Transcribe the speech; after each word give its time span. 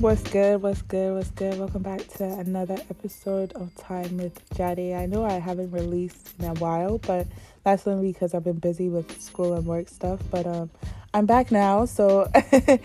What's 0.00 0.22
good? 0.30 0.62
What's 0.62 0.80
good? 0.82 1.16
What's 1.16 1.30
good? 1.32 1.58
Welcome 1.58 1.82
back 1.82 2.06
to 2.18 2.24
another 2.24 2.76
episode 2.88 3.52
of 3.54 3.74
Time 3.74 4.16
with 4.18 4.40
Jade. 4.54 4.94
I 4.94 5.06
know 5.06 5.24
I 5.24 5.40
haven't 5.40 5.72
released 5.72 6.34
in 6.38 6.44
a 6.44 6.54
while, 6.54 6.98
but 6.98 7.26
that's 7.64 7.84
only 7.84 8.12
because 8.12 8.32
I've 8.32 8.44
been 8.44 8.60
busy 8.60 8.88
with 8.88 9.20
school 9.20 9.54
and 9.54 9.66
work 9.66 9.88
stuff. 9.88 10.20
But 10.30 10.46
um, 10.46 10.70
I'm 11.12 11.26
back 11.26 11.50
now, 11.50 11.84
so 11.84 12.30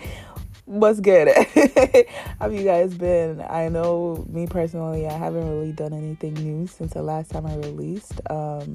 what's 0.64 0.98
good? 0.98 1.28
How 2.40 2.48
you 2.48 2.64
guys 2.64 2.92
been? 2.94 3.44
I 3.48 3.68
know 3.68 4.26
me 4.28 4.48
personally, 4.48 5.06
I 5.06 5.16
haven't 5.16 5.48
really 5.48 5.70
done 5.70 5.92
anything 5.92 6.34
new 6.34 6.66
since 6.66 6.94
the 6.94 7.02
last 7.02 7.30
time 7.30 7.46
I 7.46 7.54
released. 7.58 8.20
Um, 8.28 8.74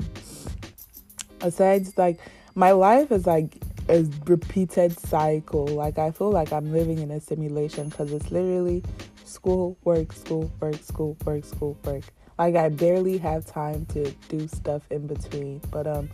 aside 1.41 1.87
like 1.97 2.21
my 2.55 2.71
life 2.71 3.11
is 3.11 3.27
like 3.27 3.57
a 3.89 4.05
repeated 4.25 4.97
cycle. 4.99 5.65
Like 5.67 5.97
I 5.97 6.11
feel 6.11 6.31
like 6.31 6.53
I'm 6.53 6.71
living 6.71 6.99
in 6.99 7.11
a 7.11 7.19
simulation 7.19 7.89
because 7.89 8.11
it's 8.13 8.31
literally 8.31 8.83
school, 9.25 9.77
work, 9.83 10.13
school, 10.13 10.51
work, 10.59 10.81
school, 10.81 11.17
work, 11.25 11.43
school, 11.43 11.77
work. 11.83 12.03
Like 12.37 12.55
I 12.55 12.69
barely 12.69 13.17
have 13.17 13.45
time 13.45 13.85
to 13.87 14.11
do 14.29 14.47
stuff 14.47 14.83
in 14.91 15.07
between. 15.07 15.59
But 15.71 15.87
um, 15.87 16.09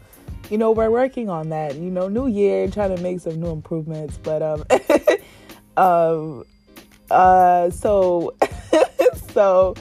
you 0.49 0.57
know, 0.57 0.71
we're 0.71 0.89
working 0.89 1.29
on 1.29 1.49
that. 1.49 1.75
You 1.75 1.91
know, 1.91 2.07
new 2.07 2.27
year, 2.27 2.67
trying 2.69 2.95
to 2.95 3.01
make 3.01 3.19
some 3.19 3.39
new 3.39 3.51
improvements. 3.51 4.17
But 4.17 4.41
um, 4.41 4.63
um, 5.77 6.45
uh, 7.11 7.69
so 7.69 8.35
so 9.33 9.75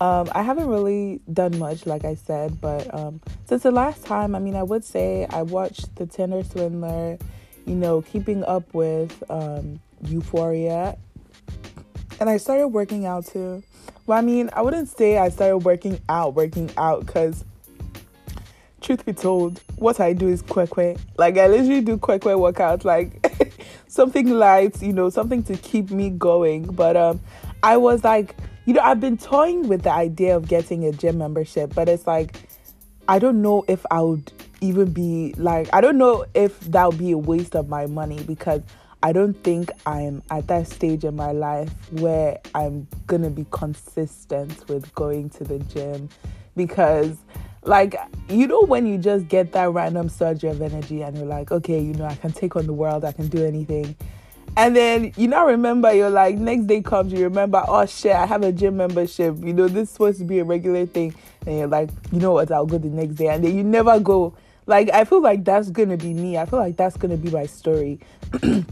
um, 0.00 0.28
I 0.32 0.42
haven't 0.42 0.66
really 0.66 1.20
done 1.32 1.58
much, 1.58 1.86
like 1.86 2.04
I 2.04 2.16
said, 2.16 2.60
but 2.60 2.92
um, 2.94 3.20
since 3.46 3.62
the 3.62 3.70
last 3.70 4.04
time, 4.04 4.34
I 4.34 4.38
mean, 4.38 4.54
I 4.54 4.62
would 4.62 4.84
say 4.84 5.26
I 5.30 5.42
watched 5.42 5.96
The 5.96 6.04
Tinder 6.04 6.44
Swindler, 6.44 7.16
you 7.66 7.74
know, 7.74 8.02
keeping 8.02 8.44
up 8.44 8.72
with 8.72 9.22
um, 9.28 9.80
Euphoria, 10.04 10.96
and 12.20 12.30
I 12.30 12.38
started 12.38 12.68
working 12.68 13.04
out 13.04 13.26
too. 13.26 13.62
Well, 14.06 14.16
I 14.16 14.22
mean, 14.22 14.50
I 14.52 14.62
wouldn't 14.62 14.88
say 14.88 15.18
I 15.18 15.28
started 15.28 15.58
working 15.58 16.00
out, 16.08 16.34
working 16.34 16.70
out, 16.78 17.04
because 17.04 17.44
truth 18.80 19.04
be 19.04 19.12
told, 19.12 19.60
what 19.76 19.98
I 19.98 20.12
do 20.12 20.28
is 20.28 20.42
quick 20.42 20.70
quick. 20.70 20.96
Like, 21.18 21.36
I 21.36 21.48
literally 21.48 21.80
do 21.80 21.98
quick 21.98 22.22
quick 22.22 22.36
workouts, 22.36 22.84
like 22.84 23.54
something 23.88 24.30
light, 24.30 24.80
you 24.80 24.92
know, 24.92 25.10
something 25.10 25.42
to 25.44 25.56
keep 25.56 25.90
me 25.90 26.10
going. 26.10 26.66
But 26.66 26.96
um, 26.96 27.20
I 27.62 27.76
was 27.76 28.04
like, 28.04 28.36
you 28.64 28.74
know, 28.74 28.80
I've 28.80 29.00
been 29.00 29.18
toying 29.18 29.68
with 29.68 29.82
the 29.82 29.92
idea 29.92 30.36
of 30.36 30.48
getting 30.48 30.84
a 30.84 30.92
gym 30.92 31.18
membership, 31.18 31.74
but 31.74 31.88
it's 31.88 32.06
like, 32.06 32.36
I 33.08 33.18
don't 33.18 33.42
know 33.42 33.64
if 33.68 33.84
I 33.90 34.00
would 34.00 34.32
even 34.60 34.92
be 34.92 35.34
like, 35.36 35.68
I 35.72 35.80
don't 35.80 35.98
know 35.98 36.24
if 36.34 36.58
that 36.60 36.86
would 36.86 36.98
be 36.98 37.12
a 37.12 37.18
waste 37.18 37.54
of 37.54 37.68
my 37.68 37.86
money 37.86 38.22
because 38.22 38.62
I 39.02 39.12
don't 39.12 39.34
think 39.44 39.70
I'm 39.84 40.22
at 40.30 40.48
that 40.48 40.68
stage 40.68 41.04
in 41.04 41.14
my 41.14 41.32
life 41.32 41.70
where 41.92 42.38
I'm 42.54 42.88
gonna 43.06 43.30
be 43.30 43.46
consistent 43.50 44.68
with 44.68 44.92
going 44.94 45.30
to 45.30 45.44
the 45.44 45.58
gym 45.60 46.08
because 46.56 47.16
like 47.62 47.96
you 48.28 48.46
know 48.46 48.62
when 48.62 48.86
you 48.86 48.96
just 48.96 49.28
get 49.28 49.52
that 49.52 49.70
random 49.70 50.08
surge 50.08 50.44
of 50.44 50.62
energy 50.62 51.02
and 51.02 51.16
you're 51.16 51.26
like 51.26 51.50
okay 51.50 51.78
you 51.80 51.92
know 51.94 52.04
i 52.04 52.14
can 52.14 52.32
take 52.32 52.54
on 52.56 52.66
the 52.66 52.72
world 52.72 53.04
i 53.04 53.12
can 53.12 53.28
do 53.28 53.44
anything. 53.44 53.94
And 54.58 54.74
then 54.74 55.12
you 55.18 55.28
now 55.28 55.46
remember 55.46 55.92
you're 55.92 56.08
like 56.08 56.36
next 56.36 56.66
day 56.66 56.80
comes 56.80 57.12
you 57.12 57.24
remember 57.24 57.62
oh 57.68 57.84
shit 57.84 58.12
i 58.12 58.24
have 58.24 58.42
a 58.42 58.52
gym 58.52 58.78
membership 58.78 59.36
you 59.40 59.52
know 59.52 59.68
this 59.68 59.88
is 59.88 59.90
supposed 59.90 60.18
to 60.18 60.24
be 60.24 60.38
a 60.38 60.44
regular 60.44 60.86
thing. 60.86 61.14
And 61.46 61.58
you're 61.58 61.66
like 61.66 61.90
you 62.10 62.20
know 62.20 62.32
what 62.32 62.50
i'll 62.50 62.66
go 62.66 62.78
the 62.78 62.88
next 62.88 63.16
day. 63.16 63.28
And 63.28 63.44
then 63.44 63.54
you 63.54 63.62
never 63.62 64.00
go 64.00 64.34
like 64.66 64.90
i 64.92 65.04
feel 65.04 65.20
like 65.20 65.44
that's 65.44 65.70
gonna 65.70 65.96
be 65.96 66.12
me. 66.12 66.36
I 66.36 66.46
feel 66.46 66.58
like 66.58 66.76
that's 66.76 66.96
gonna 66.96 67.16
be 67.16 67.30
my 67.30 67.46
story. 67.46 68.00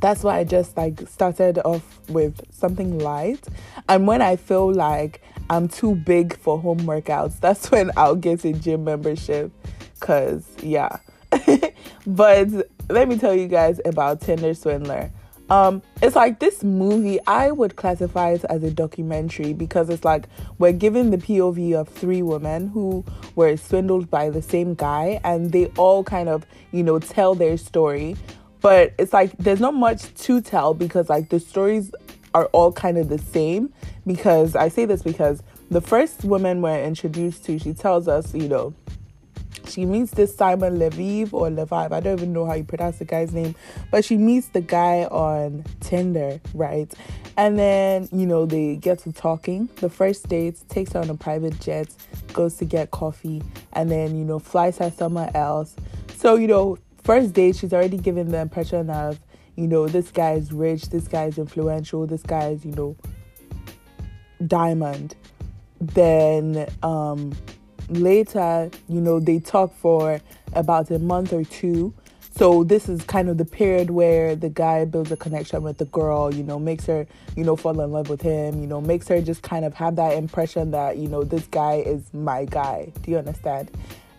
That's 0.00 0.22
why 0.22 0.38
i 0.40 0.44
just 0.44 0.76
like 0.76 1.00
started 1.08 1.58
off 1.64 1.82
with 2.10 2.38
something 2.52 2.98
light. 2.98 3.46
And 3.88 4.06
when 4.06 4.20
i 4.20 4.36
feel 4.36 4.70
like 4.72 5.22
i'm 5.48 5.66
too 5.68 5.94
big 5.94 6.36
for 6.36 6.58
home 6.58 6.80
workouts 6.80 7.38
that's 7.44 7.70
when 7.70 7.90
i'll 7.96 8.16
get 8.16 8.44
a 8.44 8.52
gym 8.52 8.84
membership. 8.84 9.50
Because 9.98 10.46
yeah. 10.62 10.98
But 12.06 12.48
let 12.90 13.08
me 13.08 13.18
tell 13.18 13.34
you 13.34 13.48
guys 13.48 13.80
about 13.84 14.20
Tinder 14.20 14.52
Swindler. 14.52 15.10
Um, 15.50 15.82
it's 16.00 16.16
like 16.16 16.38
this 16.38 16.64
movie, 16.64 17.18
I 17.26 17.50
would 17.50 17.76
classify 17.76 18.30
it 18.30 18.44
as 18.48 18.62
a 18.62 18.70
documentary 18.70 19.52
because 19.52 19.90
it's 19.90 20.04
like 20.04 20.24
we're 20.58 20.72
given 20.72 21.10
the 21.10 21.18
POV 21.18 21.74
of 21.74 21.88
three 21.88 22.22
women 22.22 22.68
who 22.68 23.04
were 23.34 23.56
swindled 23.56 24.10
by 24.10 24.30
the 24.30 24.40
same 24.40 24.74
guy 24.74 25.20
and 25.22 25.52
they 25.52 25.66
all 25.76 26.02
kind 26.02 26.28
of, 26.28 26.46
you 26.72 26.82
know, 26.82 26.98
tell 26.98 27.34
their 27.34 27.58
story. 27.58 28.16
But 28.62 28.94
it's 28.98 29.12
like 29.12 29.36
there's 29.36 29.60
not 29.60 29.74
much 29.74 30.14
to 30.14 30.40
tell 30.40 30.72
because 30.72 31.10
like 31.10 31.28
the 31.28 31.38
stories 31.38 31.92
are 32.32 32.46
all 32.46 32.72
kind 32.72 32.96
of 32.96 33.10
the 33.10 33.18
same. 33.18 33.72
Because 34.06 34.56
I 34.56 34.68
say 34.68 34.86
this 34.86 35.02
because 35.02 35.42
the 35.70 35.80
first 35.80 36.24
woman 36.24 36.62
we're 36.62 36.82
introduced 36.82 37.44
to, 37.46 37.58
she 37.58 37.74
tells 37.74 38.08
us, 38.08 38.34
you 38.34 38.48
know, 38.48 38.74
she 39.66 39.84
meets 39.84 40.12
this 40.12 40.34
Simon 40.34 40.78
Leviv 40.78 41.32
or 41.32 41.48
Leviv. 41.48 41.92
I 41.92 42.00
don't 42.00 42.18
even 42.18 42.32
know 42.32 42.46
how 42.46 42.54
you 42.54 42.64
pronounce 42.64 42.98
the 42.98 43.04
guy's 43.04 43.32
name, 43.32 43.54
but 43.90 44.04
she 44.04 44.16
meets 44.16 44.48
the 44.48 44.60
guy 44.60 45.04
on 45.04 45.64
Tinder, 45.80 46.40
right? 46.54 46.92
And 47.36 47.58
then, 47.58 48.08
you 48.12 48.26
know, 48.26 48.46
they 48.46 48.76
get 48.76 49.00
to 49.00 49.12
talking. 49.12 49.68
The 49.76 49.88
first 49.88 50.28
date 50.28 50.56
takes 50.68 50.92
her 50.92 51.00
on 51.00 51.10
a 51.10 51.14
private 51.14 51.60
jet, 51.60 51.88
goes 52.32 52.56
to 52.56 52.64
get 52.64 52.90
coffee, 52.90 53.42
and 53.72 53.90
then, 53.90 54.16
you 54.16 54.24
know, 54.24 54.38
flies 54.38 54.78
her 54.78 54.90
somewhere 54.90 55.30
else. 55.34 55.74
So, 56.16 56.36
you 56.36 56.46
know, 56.46 56.78
first 57.02 57.32
date, 57.32 57.56
she's 57.56 57.72
already 57.72 57.98
given 57.98 58.30
the 58.30 58.38
impression 58.38 58.90
of, 58.90 59.18
you 59.56 59.66
know, 59.66 59.88
this 59.88 60.10
guy 60.10 60.32
is 60.32 60.52
rich, 60.52 60.90
this 60.90 61.08
guy 61.08 61.24
is 61.24 61.38
influential, 61.38 62.06
this 62.06 62.22
guy 62.22 62.48
is, 62.48 62.64
you 62.64 62.72
know, 62.72 62.96
diamond. 64.46 65.16
Then, 65.80 66.68
um, 66.82 67.32
later, 67.88 68.70
you 68.88 69.00
know, 69.00 69.20
they 69.20 69.38
talk 69.38 69.74
for 69.76 70.20
about 70.52 70.90
a 70.90 70.98
month 70.98 71.32
or 71.32 71.44
two. 71.44 71.94
So 72.36 72.64
this 72.64 72.88
is 72.88 73.02
kind 73.04 73.28
of 73.28 73.38
the 73.38 73.44
period 73.44 73.90
where 73.90 74.34
the 74.34 74.48
guy 74.48 74.84
builds 74.86 75.12
a 75.12 75.16
connection 75.16 75.62
with 75.62 75.78
the 75.78 75.84
girl, 75.84 76.34
you 76.34 76.42
know, 76.42 76.58
makes 76.58 76.84
her, 76.86 77.06
you 77.36 77.44
know, 77.44 77.54
fall 77.54 77.80
in 77.80 77.92
love 77.92 78.08
with 78.08 78.22
him, 78.22 78.60
you 78.60 78.66
know, 78.66 78.80
makes 78.80 79.06
her 79.06 79.20
just 79.20 79.42
kind 79.42 79.64
of 79.64 79.72
have 79.74 79.94
that 79.96 80.14
impression 80.14 80.72
that, 80.72 80.96
you 80.96 81.06
know, 81.06 81.22
this 81.22 81.46
guy 81.46 81.74
is 81.74 82.12
my 82.12 82.44
guy. 82.44 82.92
Do 83.02 83.12
you 83.12 83.18
understand? 83.18 83.70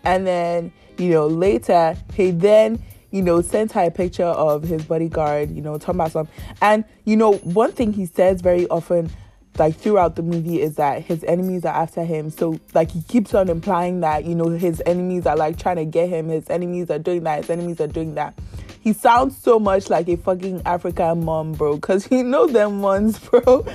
And 0.04 0.26
then, 0.26 0.72
you 0.96 1.10
know, 1.10 1.26
later 1.26 1.94
he 2.14 2.30
then, 2.30 2.82
you 3.10 3.20
know, 3.20 3.42
sends 3.42 3.72
her 3.74 3.82
a 3.82 3.90
picture 3.90 4.24
of 4.24 4.62
his 4.62 4.82
bodyguard, 4.84 5.50
you 5.50 5.60
know, 5.60 5.76
talking 5.76 5.96
about 5.96 6.12
something. 6.12 6.34
And, 6.62 6.84
you 7.04 7.16
know, 7.16 7.34
one 7.34 7.72
thing 7.72 7.92
he 7.92 8.06
says 8.06 8.40
very 8.40 8.66
often 8.68 9.10
like 9.58 9.76
throughout 9.76 10.16
the 10.16 10.22
movie 10.22 10.60
is 10.60 10.76
that 10.76 11.02
his 11.02 11.24
enemies 11.24 11.64
are 11.64 11.74
after 11.74 12.04
him. 12.04 12.30
So 12.30 12.58
like 12.74 12.90
he 12.90 13.02
keeps 13.02 13.34
on 13.34 13.48
implying 13.48 14.00
that, 14.00 14.24
you 14.24 14.34
know, 14.34 14.50
his 14.50 14.82
enemies 14.86 15.26
are 15.26 15.36
like 15.36 15.58
trying 15.58 15.76
to 15.76 15.84
get 15.84 16.08
him, 16.08 16.28
his 16.28 16.48
enemies 16.50 16.90
are 16.90 16.98
doing 16.98 17.24
that, 17.24 17.42
his 17.42 17.50
enemies 17.50 17.80
are 17.80 17.86
doing 17.86 18.14
that. 18.14 18.38
He 18.80 18.92
sounds 18.92 19.36
so 19.36 19.58
much 19.58 19.90
like 19.90 20.08
a 20.08 20.16
fucking 20.16 20.62
African 20.64 21.24
mom, 21.24 21.52
bro. 21.52 21.78
Cause 21.78 22.08
you 22.10 22.22
know 22.22 22.46
them 22.46 22.82
ones, 22.82 23.18
bro. 23.30 23.66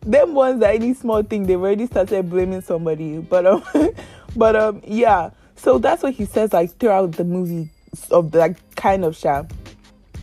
them 0.00 0.34
ones 0.34 0.60
that 0.60 0.74
any 0.74 0.94
small 0.94 1.22
thing 1.22 1.46
they've 1.46 1.60
already 1.60 1.86
started 1.86 2.28
blaming 2.28 2.62
somebody. 2.62 3.18
But 3.18 3.46
um 3.46 3.62
but 4.36 4.56
um 4.56 4.82
yeah. 4.86 5.30
So 5.56 5.78
that's 5.78 6.02
what 6.02 6.14
he 6.14 6.26
says 6.26 6.52
like 6.52 6.76
throughout 6.78 7.12
the 7.12 7.24
movie 7.24 7.70
of 8.10 8.32
that 8.32 8.56
kind 8.76 9.04
of 9.04 9.16
show. 9.16 9.46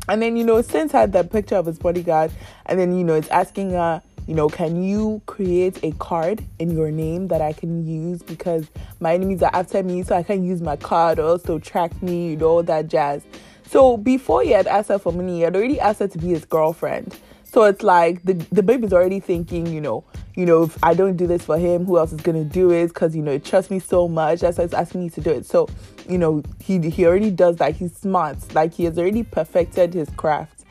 And 0.09 0.21
then, 0.21 0.35
you 0.35 0.43
know, 0.43 0.61
since 0.61 0.91
had 0.91 1.13
that 1.13 1.31
picture 1.31 1.55
of 1.55 1.65
his 1.65 1.79
bodyguard, 1.79 2.31
and 2.65 2.77
then, 2.77 2.97
you 2.97 3.03
know, 3.03 3.15
it's 3.15 3.29
asking 3.29 3.71
her, 3.71 4.01
you 4.27 4.33
know, 4.33 4.47
can 4.47 4.83
you 4.83 5.21
create 5.25 5.83
a 5.83 5.91
card 5.93 6.43
in 6.59 6.71
your 6.71 6.91
name 6.91 7.27
that 7.27 7.41
I 7.41 7.53
can 7.53 7.85
use 7.85 8.21
because 8.23 8.67
my 8.99 9.13
enemies 9.13 9.43
are 9.43 9.51
after 9.53 9.83
me, 9.83 10.03
so 10.03 10.15
I 10.15 10.23
can 10.23 10.43
use 10.43 10.61
my 10.61 10.75
card 10.75 11.19
also 11.19 11.59
track 11.59 12.01
me, 12.01 12.31
you 12.31 12.37
know, 12.37 12.61
that 12.61 12.87
jazz. 12.87 13.23
So 13.69 13.97
before 13.97 14.43
he 14.43 14.51
had 14.51 14.67
asked 14.67 14.89
her 14.89 14.99
for 14.99 15.11
money, 15.11 15.37
he 15.37 15.41
had 15.41 15.55
already 15.55 15.79
asked 15.79 15.99
her 15.99 16.07
to 16.07 16.17
be 16.17 16.27
his 16.27 16.45
girlfriend. 16.45 17.17
So 17.43 17.65
it's 17.65 17.83
like 17.83 18.23
the 18.23 18.33
the 18.51 18.63
baby's 18.63 18.93
already 18.93 19.19
thinking, 19.19 19.67
you 19.67 19.79
know, 19.79 20.03
you 20.35 20.45
know, 20.45 20.63
if 20.63 20.83
I 20.83 20.95
don't 20.95 21.17
do 21.17 21.27
this 21.27 21.43
for 21.43 21.57
him, 21.57 21.85
who 21.85 21.99
else 21.99 22.11
is 22.11 22.21
gonna 22.21 22.43
do 22.43 22.71
it? 22.71 22.87
Because 22.87 23.15
you 23.15 23.21
know, 23.21 23.33
it 23.33 23.45
trusts 23.45 23.69
me 23.69 23.79
so 23.79 24.07
much. 24.07 24.39
That's 24.39 24.57
why 24.57 24.63
it's 24.63 24.73
asking 24.73 25.01
me 25.01 25.09
to 25.11 25.21
do 25.21 25.29
it. 25.29 25.45
So, 25.45 25.67
you 26.09 26.17
know, 26.17 26.41
he 26.59 26.79
he 26.89 27.05
already 27.05 27.29
does 27.29 27.57
that. 27.57 27.75
He's 27.75 27.95
smart. 27.95 28.55
Like 28.55 28.73
he 28.73 28.85
has 28.85 28.97
already 28.97 29.21
perfected 29.21 29.93
his 29.93 30.09
craft. 30.17 30.63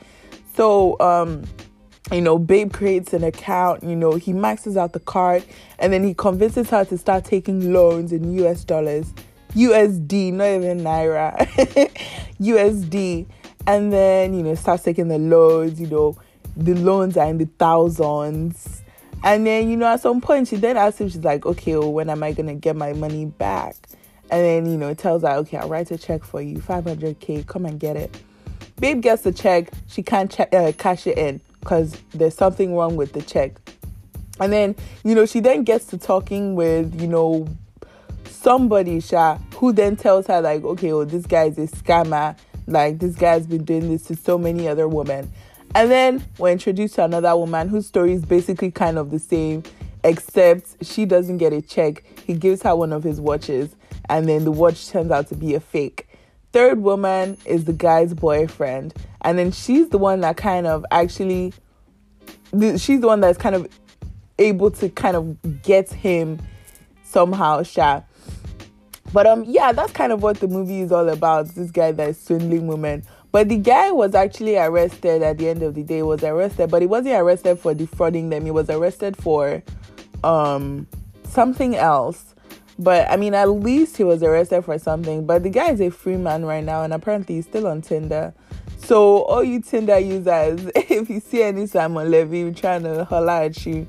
So, 0.55 0.99
um, 0.99 1.43
you 2.11 2.21
know, 2.21 2.37
Babe 2.37 2.71
creates 2.73 3.13
an 3.13 3.23
account, 3.23 3.83
you 3.83 3.95
know, 3.95 4.15
he 4.15 4.33
maxes 4.33 4.75
out 4.75 4.93
the 4.93 4.99
card 4.99 5.43
and 5.79 5.93
then 5.93 6.03
he 6.03 6.13
convinces 6.13 6.69
her 6.69 6.83
to 6.85 6.97
start 6.97 7.23
taking 7.23 7.71
loans 7.71 8.11
in 8.11 8.33
US 8.39 8.63
dollars. 8.63 9.13
USD, 9.51 10.33
not 10.33 10.47
even 10.47 10.79
Naira. 10.81 11.37
USD. 12.41 13.25
And 13.65 13.93
then, 13.93 14.33
you 14.33 14.43
know, 14.43 14.55
starts 14.55 14.83
taking 14.83 15.07
the 15.07 15.17
loans, 15.17 15.79
you 15.79 15.87
know, 15.87 16.17
the 16.57 16.73
loans 16.75 17.15
are 17.15 17.27
in 17.27 17.37
the 17.37 17.47
thousands. 17.57 18.81
And 19.23 19.47
then, 19.47 19.69
you 19.69 19.77
know, 19.77 19.87
at 19.87 20.01
some 20.01 20.19
point 20.19 20.49
she 20.49 20.57
then 20.57 20.75
asks 20.75 20.99
him, 20.99 21.07
she's 21.07 21.23
like, 21.23 21.45
okay, 21.45 21.77
well, 21.77 21.93
when 21.93 22.09
am 22.09 22.21
I 22.23 22.33
gonna 22.33 22.55
get 22.55 22.75
my 22.75 22.91
money 22.91 23.25
back? 23.25 23.75
And 24.29 24.41
then, 24.41 24.65
you 24.69 24.77
know, 24.77 24.93
tells 24.93 25.21
her, 25.21 25.29
okay, 25.29 25.57
I'll 25.57 25.69
write 25.69 25.91
a 25.91 25.97
check 25.97 26.25
for 26.25 26.41
you, 26.41 26.57
500k, 26.57 27.47
come 27.47 27.65
and 27.65 27.79
get 27.79 27.95
it. 27.95 28.17
Babe 28.79 29.01
gets 29.01 29.21
the 29.21 29.31
check, 29.31 29.69
she 29.87 30.03
can't 30.03 30.37
uh, 30.39 30.73
cash 30.77 31.07
it 31.07 31.17
in 31.17 31.39
because 31.63 31.97
there's 32.13 32.35
something 32.35 32.75
wrong 32.75 32.97
with 32.97 33.13
the 33.13 33.21
check. 33.21 33.53
And 34.41 34.51
then, 34.51 34.75
you 35.05 35.15
know, 35.15 35.25
she 35.25 35.39
then 35.39 35.63
gets 35.63 35.85
to 35.87 35.97
talking 35.97 36.55
with, 36.55 36.99
you 36.99 37.07
know, 37.07 37.47
somebody, 38.25 38.99
Sha, 38.99 39.37
who 39.55 39.71
then 39.71 39.95
tells 39.95 40.27
her, 40.27 40.41
like, 40.41 40.63
okay, 40.63 40.91
well, 40.91 41.05
this 41.05 41.25
guy 41.25 41.45
is 41.45 41.57
a 41.57 41.67
scammer. 41.67 42.37
Like, 42.67 42.99
this 42.99 43.15
guy's 43.15 43.47
been 43.47 43.63
doing 43.63 43.89
this 43.89 44.03
to 44.07 44.15
so 44.17 44.37
many 44.37 44.67
other 44.67 44.87
women. 44.89 45.31
And 45.75 45.89
then 45.89 46.25
we're 46.37 46.51
introduced 46.51 46.95
to 46.95 47.05
another 47.05 47.35
woman 47.37 47.69
whose 47.69 47.87
story 47.87 48.11
is 48.13 48.25
basically 48.25 48.71
kind 48.71 48.97
of 48.97 49.09
the 49.09 49.19
same, 49.19 49.63
except 50.03 50.85
she 50.85 51.05
doesn't 51.05 51.37
get 51.37 51.53
a 51.53 51.61
check. 51.61 52.03
He 52.25 52.33
gives 52.33 52.61
her 52.63 52.75
one 52.75 52.91
of 52.91 53.03
his 53.03 53.21
watches, 53.21 53.73
and 54.09 54.27
then 54.27 54.43
the 54.43 54.51
watch 54.51 54.89
turns 54.89 55.11
out 55.11 55.29
to 55.29 55.35
be 55.35 55.55
a 55.55 55.61
fake. 55.61 56.09
Third 56.51 56.79
woman 56.79 57.37
is 57.45 57.65
the 57.65 57.73
guy's 57.73 58.13
boyfriend, 58.13 58.93
and 59.23 59.37
then 59.37 59.51
she's 59.51 59.89
the 59.89 59.97
one 59.97 60.21
that 60.21 60.37
kind 60.37 60.67
of 60.67 60.85
actually, 60.91 61.53
she's 62.77 63.01
the 63.01 63.07
one 63.07 63.21
that's 63.21 63.37
kind 63.37 63.55
of 63.55 63.67
able 64.39 64.71
to 64.71 64.89
kind 64.89 65.15
of 65.15 65.61
get 65.61 65.91
him 65.91 66.39
somehow, 67.03 67.63
sha. 67.63 68.01
But 69.13 69.27
um, 69.27 69.43
yeah, 69.47 69.71
that's 69.71 69.93
kind 69.93 70.11
of 70.11 70.23
what 70.23 70.39
the 70.39 70.47
movie 70.47 70.81
is 70.81 70.91
all 70.91 71.07
about. 71.07 71.49
This 71.49 71.69
guy 71.69 71.91
that 71.91 72.09
is 72.09 72.19
swindling 72.19 72.67
women. 72.67 73.03
But 73.31 73.49
the 73.49 73.57
guy 73.57 73.91
was 73.91 74.15
actually 74.15 74.57
arrested 74.57 75.21
at 75.21 75.37
the 75.37 75.49
end 75.49 75.63
of 75.63 75.75
the 75.75 75.83
day. 75.83 76.01
Was 76.03 76.23
arrested, 76.23 76.69
but 76.71 76.81
he 76.81 76.87
wasn't 76.87 77.15
arrested 77.15 77.59
for 77.59 77.73
defrauding 77.73 78.29
them. 78.29 78.45
He 78.45 78.51
was 78.51 78.69
arrested 78.69 79.15
for 79.15 79.61
um 80.23 80.87
something 81.29 81.75
else. 81.75 82.33
But 82.79 83.09
I 83.09 83.17
mean, 83.17 83.35
at 83.35 83.49
least 83.49 83.97
he 83.97 84.03
was 84.03 84.23
arrested 84.23 84.63
for 84.63 84.79
something. 84.79 85.27
But 85.27 85.43
the 85.43 85.49
guy 85.49 85.71
is 85.71 85.81
a 85.81 85.91
free 85.91 86.17
man 86.17 86.43
right 86.43 86.63
now, 86.63 86.81
and 86.83 86.91
apparently 86.91 87.35
he's 87.35 87.45
still 87.45 87.67
on 87.67 87.81
Tinder. 87.81 88.33
So 88.85 89.23
all 89.23 89.45
you 89.45 89.61
Tinder 89.61 89.97
users, 89.97 90.69
if 90.75 91.09
you 91.09 91.21
see 91.21 91.41
any 91.41 91.67
Simon 91.67 92.11
Levy 92.11 92.51
trying 92.51 92.83
to 92.83 93.05
holler 93.05 93.31
at 93.31 93.65
you, 93.65 93.87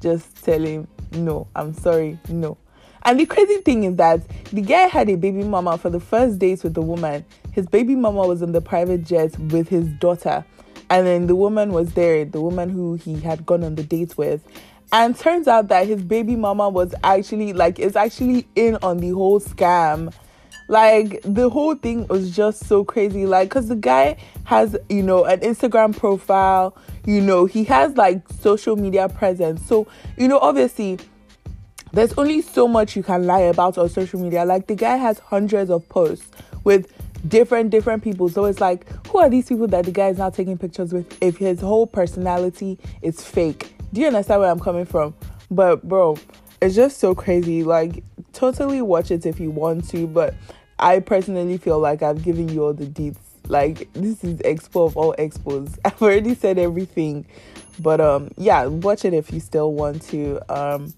just 0.00 0.44
tell 0.44 0.60
him 0.60 0.88
no. 1.12 1.46
I'm 1.54 1.72
sorry, 1.72 2.18
no. 2.28 2.58
And 3.04 3.20
the 3.20 3.26
crazy 3.26 3.58
thing 3.58 3.84
is 3.84 3.94
that 3.96 4.22
the 4.46 4.62
guy 4.62 4.88
had 4.88 5.08
a 5.08 5.16
baby 5.16 5.44
mama 5.44 5.78
for 5.78 5.88
the 5.88 6.00
first 6.00 6.40
dates 6.40 6.64
with 6.64 6.74
the 6.74 6.82
woman. 6.82 7.24
His 7.52 7.66
baby 7.66 7.94
mama 7.94 8.26
was 8.26 8.42
in 8.42 8.50
the 8.50 8.60
private 8.60 9.04
jet 9.04 9.38
with 9.38 9.68
his 9.68 9.86
daughter. 10.00 10.44
And 10.90 11.06
then 11.06 11.26
the 11.28 11.36
woman 11.36 11.72
was 11.72 11.92
there, 11.92 12.24
the 12.24 12.40
woman 12.40 12.70
who 12.70 12.94
he 12.94 13.20
had 13.20 13.46
gone 13.46 13.62
on 13.62 13.76
the 13.76 13.84
date 13.84 14.18
with. 14.18 14.42
And 14.92 15.16
turns 15.16 15.46
out 15.46 15.68
that 15.68 15.86
his 15.86 16.02
baby 16.02 16.34
mama 16.34 16.68
was 16.68 16.92
actually 17.04 17.52
like 17.52 17.78
is 17.78 17.94
actually 17.94 18.48
in 18.56 18.78
on 18.82 18.98
the 18.98 19.10
whole 19.10 19.40
scam. 19.40 20.12
Like 20.68 21.20
the 21.22 21.50
whole 21.50 21.74
thing 21.74 22.06
was 22.06 22.34
just 22.34 22.66
so 22.66 22.84
crazy. 22.84 23.26
Like, 23.26 23.50
cause 23.50 23.68
the 23.68 23.76
guy 23.76 24.16
has, 24.44 24.76
you 24.88 25.02
know, 25.02 25.24
an 25.24 25.40
Instagram 25.40 25.96
profile, 25.96 26.76
you 27.04 27.20
know, 27.20 27.44
he 27.46 27.64
has 27.64 27.96
like 27.96 28.26
social 28.40 28.76
media 28.76 29.08
presence. 29.08 29.66
So, 29.66 29.86
you 30.16 30.28
know, 30.28 30.38
obviously 30.38 30.98
there's 31.92 32.12
only 32.14 32.42
so 32.42 32.66
much 32.66 32.96
you 32.96 33.02
can 33.02 33.26
lie 33.26 33.40
about 33.40 33.78
on 33.78 33.88
social 33.88 34.20
media. 34.20 34.44
Like 34.44 34.66
the 34.66 34.74
guy 34.74 34.96
has 34.96 35.18
hundreds 35.18 35.70
of 35.70 35.88
posts 35.88 36.30
with 36.64 36.92
different 37.28 37.70
different 37.70 38.02
people. 38.02 38.28
So 38.28 38.44
it's 38.46 38.60
like, 38.60 38.86
who 39.08 39.18
are 39.18 39.28
these 39.28 39.48
people 39.48 39.66
that 39.68 39.84
the 39.84 39.92
guy 39.92 40.08
is 40.08 40.18
now 40.18 40.30
taking 40.30 40.58
pictures 40.58 40.92
with 40.92 41.16
if 41.22 41.36
his 41.36 41.60
whole 41.60 41.86
personality 41.86 42.78
is 43.02 43.24
fake? 43.24 43.74
Do 43.92 44.00
you 44.00 44.08
understand 44.08 44.40
where 44.40 44.50
I'm 44.50 44.60
coming 44.60 44.86
from? 44.86 45.14
But 45.50 45.86
bro, 45.86 46.18
it's 46.60 46.74
just 46.74 46.98
so 46.98 47.14
crazy. 47.14 47.62
Like 47.62 48.02
totally 48.34 48.82
watch 48.82 49.10
it 49.10 49.24
if 49.26 49.40
you 49.40 49.50
want 49.50 49.88
to, 49.90 50.06
but 50.06 50.34
I 50.78 51.00
personally 51.00 51.56
feel 51.56 51.78
like 51.78 52.02
I've 52.02 52.22
given 52.22 52.48
you 52.48 52.64
all 52.64 52.74
the 52.74 52.86
deets. 52.86 53.18
Like 53.46 53.92
this 53.92 54.24
is 54.24 54.38
expo 54.40 54.86
of 54.86 54.96
all 54.96 55.14
expos. 55.18 55.78
I've 55.84 56.00
already 56.00 56.34
said 56.34 56.58
everything. 56.58 57.26
But 57.78 58.00
um 58.00 58.30
yeah, 58.36 58.66
watch 58.66 59.04
it 59.04 59.14
if 59.14 59.32
you 59.32 59.40
still 59.40 59.72
want 59.72 60.02
to. 60.08 60.40
Um 60.52 60.94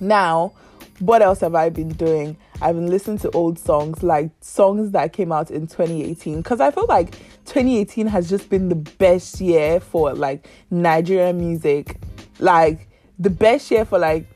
now, 0.00 0.52
what 0.98 1.22
else 1.22 1.40
have 1.40 1.54
I 1.54 1.70
been 1.70 1.90
doing? 1.90 2.36
I've 2.60 2.76
been 2.76 2.88
listening 2.88 3.18
to 3.18 3.30
old 3.32 3.58
songs, 3.58 4.02
like 4.02 4.30
songs 4.40 4.92
that 4.92 5.12
came 5.12 5.32
out 5.32 5.50
in 5.50 5.66
2018, 5.66 6.38
because 6.38 6.60
I 6.60 6.70
feel 6.70 6.86
like 6.86 7.12
2018 7.46 8.06
has 8.06 8.28
just 8.28 8.48
been 8.48 8.68
the 8.68 8.76
best 8.76 9.40
year 9.40 9.80
for 9.80 10.14
like 10.14 10.48
Nigerian 10.70 11.38
music, 11.38 11.98
like 12.38 12.88
the 13.18 13.30
best 13.30 13.70
year 13.70 13.84
for 13.84 13.98
like 13.98 14.26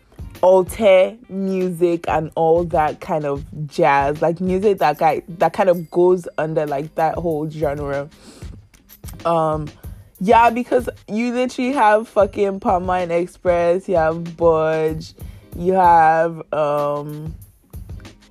alté 0.43 1.19
music 1.31 2.05
and 2.09 2.31
all 2.35 2.65
that 2.65 3.01
kind 3.01 3.25
of 3.25 3.45
jazz, 3.67 4.23
like 4.23 4.41
music 4.41 4.79
that 4.79 4.99
guy 4.99 5.23
that 5.29 5.53
kind 5.53 5.69
of 5.69 5.91
goes 5.91 6.29
under 6.39 6.67
like 6.67 6.95
that 6.95 7.15
whole 7.15 7.49
genre. 7.49 8.09
Um, 9.25 9.69
yeah, 10.21 10.51
because 10.51 10.89
you 11.09 11.33
literally 11.33 11.73
have 11.73 12.09
fucking 12.09 12.61
Palmwine 12.61 13.11
Express, 13.11 13.89
you 13.89 13.97
have 13.97 14.37
Budge 14.37 15.15
you 15.59 15.73
have 15.73 16.41
um 16.53 17.35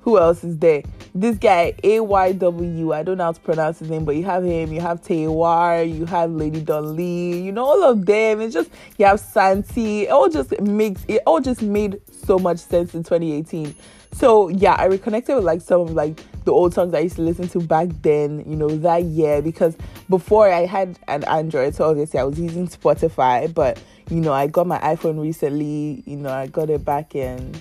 who 0.02 0.18
else 0.18 0.44
is 0.44 0.58
there? 0.58 0.82
This 1.20 1.36
guy 1.40 1.74
AYW, 1.84 2.94
I 2.94 3.02
don't 3.02 3.18
know 3.18 3.24
how 3.24 3.32
to 3.32 3.40
pronounce 3.40 3.80
his 3.80 3.90
name, 3.90 4.06
but 4.06 4.16
you 4.16 4.24
have 4.26 4.44
him, 4.44 4.72
you 4.72 4.82
have 4.82 5.02
Tay 5.02 5.24
Iwar, 5.24 5.92
you 5.92 6.06
have 6.06 6.30
Lady 6.30 6.62
Donli, 6.62 7.44
you 7.44 7.52
know, 7.52 7.66
all 7.66 7.84
of 7.86 8.06
them. 8.06 8.40
It's 8.40 8.54
just 8.54 8.70
you 9.00 9.06
have 9.08 9.20
Santi. 9.20 10.04
It 10.04 10.12
all 10.12 10.30
just 10.30 10.62
makes 10.62 11.04
it 11.08 11.24
all 11.26 11.40
just 11.40 11.64
made 11.64 12.00
so 12.12 12.38
much 12.38 12.60
sense 12.60 12.94
in 12.94 13.02
2018. 13.02 13.74
So 14.12 14.50
yeah, 14.50 14.76
I 14.78 14.86
reconnected 14.86 15.36
with 15.36 15.44
like 15.44 15.62
some 15.62 15.82
of 15.82 15.92
like 15.94 16.22
the 16.46 16.52
old 16.52 16.76
songs 16.76 16.94
I 16.94 17.00
used 17.00 17.16
to 17.16 17.24
listen 17.24 17.48
to 17.48 17.62
back 17.62 17.88
then, 18.04 18.44
you 18.48 18.56
know, 18.56 18.70
that 18.70 19.02
year 19.02 19.42
because 19.42 19.76
before 20.10 20.52
I 20.52 20.68
had 20.68 21.00
an 21.08 21.24
Android, 21.24 21.74
so 21.74 21.90
obviously 21.90 22.20
I 22.20 22.26
was 22.26 22.40
using 22.40 22.68
Spotify, 22.68 23.52
but 23.52 23.82
you 24.12 24.22
know, 24.22 24.34
I 24.34 24.46
got 24.46 24.68
my 24.68 24.78
iPhone 24.82 25.20
recently. 25.20 26.04
You 26.06 26.18
know, 26.18 26.30
I 26.30 26.46
got 26.46 26.70
it 26.70 26.86
back 26.86 27.16
in 27.16 27.56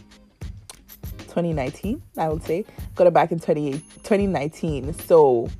2019, 1.36 2.00
I 2.16 2.30
would 2.30 2.42
say. 2.42 2.64
Got 2.94 3.08
it 3.08 3.12
back 3.12 3.30
in 3.30 3.38
20, 3.38 3.72
2019. 3.72 4.94
So, 4.94 5.50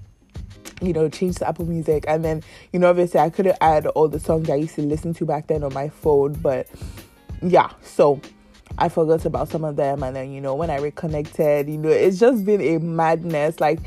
you 0.81 0.95
know, 0.95 1.07
changed 1.11 1.39
to 1.39 1.49
Apple 1.49 1.67
Music. 1.67 2.07
And 2.09 2.25
then, 2.25 2.43
you 2.73 2.79
know, 2.79 2.89
obviously 2.89 3.21
I 3.21 3.29
couldn't 3.29 3.59
add 3.61 3.87
all 3.89 4.09
the 4.09 4.19
songs 4.19 4.49
I 4.49 4.55
used 4.55 4.75
to 4.77 4.83
listen 4.83 5.13
to 5.15 5.27
back 5.27 5.49
then 5.49 5.63
on 5.63 5.75
my 5.75 5.91
phone. 5.91 6.33
But 6.33 6.67
yeah, 7.43 7.71
so 7.83 8.23
I 8.79 8.89
forgot 8.89 9.27
about 9.27 9.51
some 9.51 9.65
of 9.65 9.77
them. 9.77 10.03
And 10.03 10.17
then, 10.17 10.33
you 10.33 10.41
know, 10.41 10.55
when 10.55 10.71
I 10.71 10.79
reconnected, 10.79 11.69
you 11.69 11.77
know, 11.77 11.91
it's 11.91 12.19
just 12.19 12.47
been 12.47 12.63
a 12.63 12.79
madness. 12.79 13.61
Like, 13.61 13.81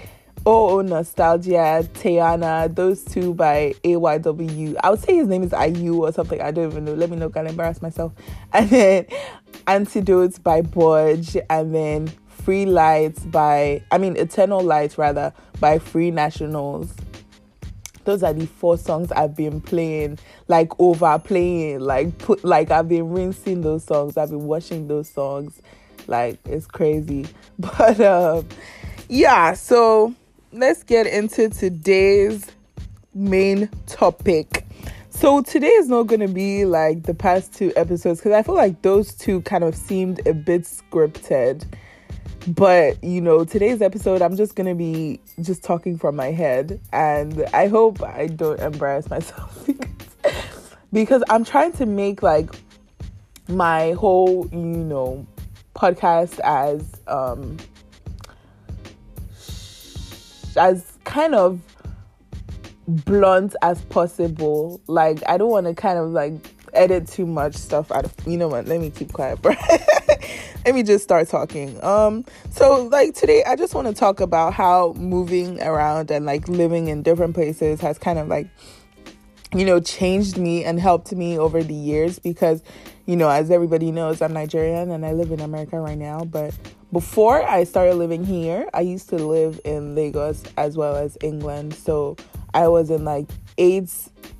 Oh, 0.45 0.80
Nostalgia, 0.80 1.85
Teyana, 1.94 2.74
those 2.74 3.03
two 3.03 3.33
by 3.33 3.73
AYW. 3.83 4.75
I 4.81 4.90
would 4.90 4.99
say 5.02 5.16
his 5.16 5.28
name 5.28 5.44
is 5.44 5.52
IU 5.52 6.06
or 6.06 6.14
something. 6.14 6.40
I 6.40 6.52
don't 6.52 6.71
even 6.71 6.85
know. 6.85 6.94
Let 6.94 7.09
me 7.09 7.18
know. 7.18 7.30
Can 7.30 7.47
embarrass 7.47 7.81
myself. 7.81 8.14
And 8.54 8.69
then 8.69 9.06
Antidotes 9.69 10.40
by 10.40 10.61
Budge. 10.64 11.38
And 11.49 11.73
then 11.73 12.11
Free 12.28 12.66
Lights 12.66 13.23
by, 13.26 13.83
I 13.92 13.99
mean, 13.99 14.18
Eternal 14.18 14.61
Lights 14.61 14.97
rather, 14.97 15.31
by 15.59 15.78
Free 15.78 16.09
Nationals. 16.09 16.92
Those 18.06 18.23
are 18.23 18.33
the 18.33 18.47
four 18.47 18.76
songs 18.76 19.11
I've 19.11 19.35
been 19.35 19.61
playing, 19.61 20.18
like 20.47 20.71
over 20.80 21.19
playing, 21.19 21.81
like 21.81 22.18
put, 22.18 22.44
like 22.44 22.71
I've 22.71 22.90
been 22.90 23.11
rinsing 23.11 23.61
those 23.61 23.83
songs. 23.83 24.18
I've 24.18 24.31
been 24.31 24.45
watching 24.45 24.88
those 24.88 25.07
songs. 25.07 25.61
Like 26.07 26.40
it's 26.45 26.66
crazy. 26.66 27.28
But 27.59 27.99
um, 27.99 28.47
yeah, 29.09 29.54
so 29.54 30.16
let's 30.52 30.81
get 30.81 31.06
into 31.06 31.49
today's 31.49 32.47
main 33.14 33.69
topic. 33.85 34.66
So 35.19 35.42
today 35.42 35.68
is 35.68 35.90
not 35.90 36.04
going 36.04 36.21
to 36.21 36.30
be 36.30 36.64
like 36.64 37.04
the 37.04 37.14
past 37.14 37.54
two 37.54 37.73
episodes 37.76 38.21
because 38.21 38.31
I 38.31 38.42
feel 38.42 38.56
like 38.56 38.83
those 38.83 39.14
two 39.14 39.42
kind 39.42 39.66
of 39.66 39.76
seemed 39.76 40.26
a 40.26 40.33
bit 40.33 40.61
scripted. 40.61 41.66
But 42.47 43.04
you 43.04 43.19
know, 43.19 43.44
today's 43.44 43.81
episode, 43.81 44.21
I'm 44.21 44.38
just 44.38 44.56
gonna 44.56 44.76
be 44.76 45.19
just 45.42 45.61
talking 45.61 45.97
from 45.97 46.16
my 46.16 46.31
head, 46.31 46.80
and 46.94 47.44
I 47.54 47.68
hope 47.68 48.02
I 48.02 48.28
don't 48.28 48.61
embarrass 48.61 49.09
myself 49.09 49.61
because, 49.68 50.76
because 50.94 51.23
I'm 51.30 51.44
trying 51.44 51.73
to 51.73 51.85
make 51.85 52.23
like 52.23 52.56
my 53.49 53.92
whole, 53.92 54.47
you 54.54 54.57
know, 54.57 55.28
podcast 55.76 56.40
as 56.45 56.81
um 57.07 57.57
as 60.56 60.94
kind 61.04 61.35
of 61.35 61.59
blunt 62.90 63.56
as 63.62 63.81
possible. 63.86 64.81
Like 64.88 65.22
I 65.28 65.38
don't 65.38 65.50
want 65.50 65.68
to 65.68 65.74
kind 65.74 66.00
of 66.00 66.10
like 66.10 66.34
edit 66.74 67.08
too 67.08 67.26
much 67.26 67.56
stuff 67.56 67.92
out 67.92 68.06
of 68.06 68.14
you 68.28 68.38
know 68.38 68.48
what 68.48 68.68
let 68.68 68.80
me 68.80 68.92
keep 68.92 69.12
quiet 69.12 69.42
bro 69.42 69.56
let 70.66 70.76
me 70.76 70.84
just 70.84 71.04
start 71.04 71.28
talking 71.28 71.84
um 71.84 72.24
so 72.52 72.84
like 72.92 73.16
today 73.16 73.44
i 73.46 73.56
just 73.56 73.74
want 73.74 73.88
to 73.88 73.94
talk 73.94 74.19
about 74.19 74.54
how 74.54 74.94
moving 74.94 75.60
around 75.64 76.12
and 76.12 76.28
like 76.28 76.48
living 76.48 76.88
in 76.88 77.02
different 77.02 77.34
places 77.34 77.81
has 77.81 77.98
kind 77.98 78.19
of 78.19 78.28
like 78.28 78.48
you 79.52 79.66
know 79.66 79.80
changed 79.80 80.38
me 80.38 80.64
and 80.64 80.80
helped 80.80 81.12
me 81.12 81.40
over 81.40 81.64
the 81.64 81.74
years 81.74 82.19
because 82.19 82.62
you 83.08 83.16
know 83.16 83.30
as 83.30 83.50
everybody 83.50 83.92
knows 83.92 84.22
i'm 84.22 84.31
nigerian 84.31 84.92
and 84.92 85.04
i 85.08 85.12
live 85.12 85.31
in 85.31 85.40
america 85.40 85.80
right 85.80 85.98
now 85.98 86.24
but 86.24 86.54
before 86.92 87.48
I 87.48 87.66
started 87.66 87.96
living 87.96 88.26
here, 88.26 88.68
I 88.74 88.81
used 88.81 89.10
to 89.10 89.18
live 89.18 89.62
in 89.64 89.94
Lagos 89.94 90.44
as 90.58 90.76
well 90.76 90.96
as 90.96 91.19
England. 91.22 91.76
So 91.76 92.18
I 92.53 92.68
was 92.68 92.89
in 92.89 93.03
like 93.03 93.29
eight 93.57 93.89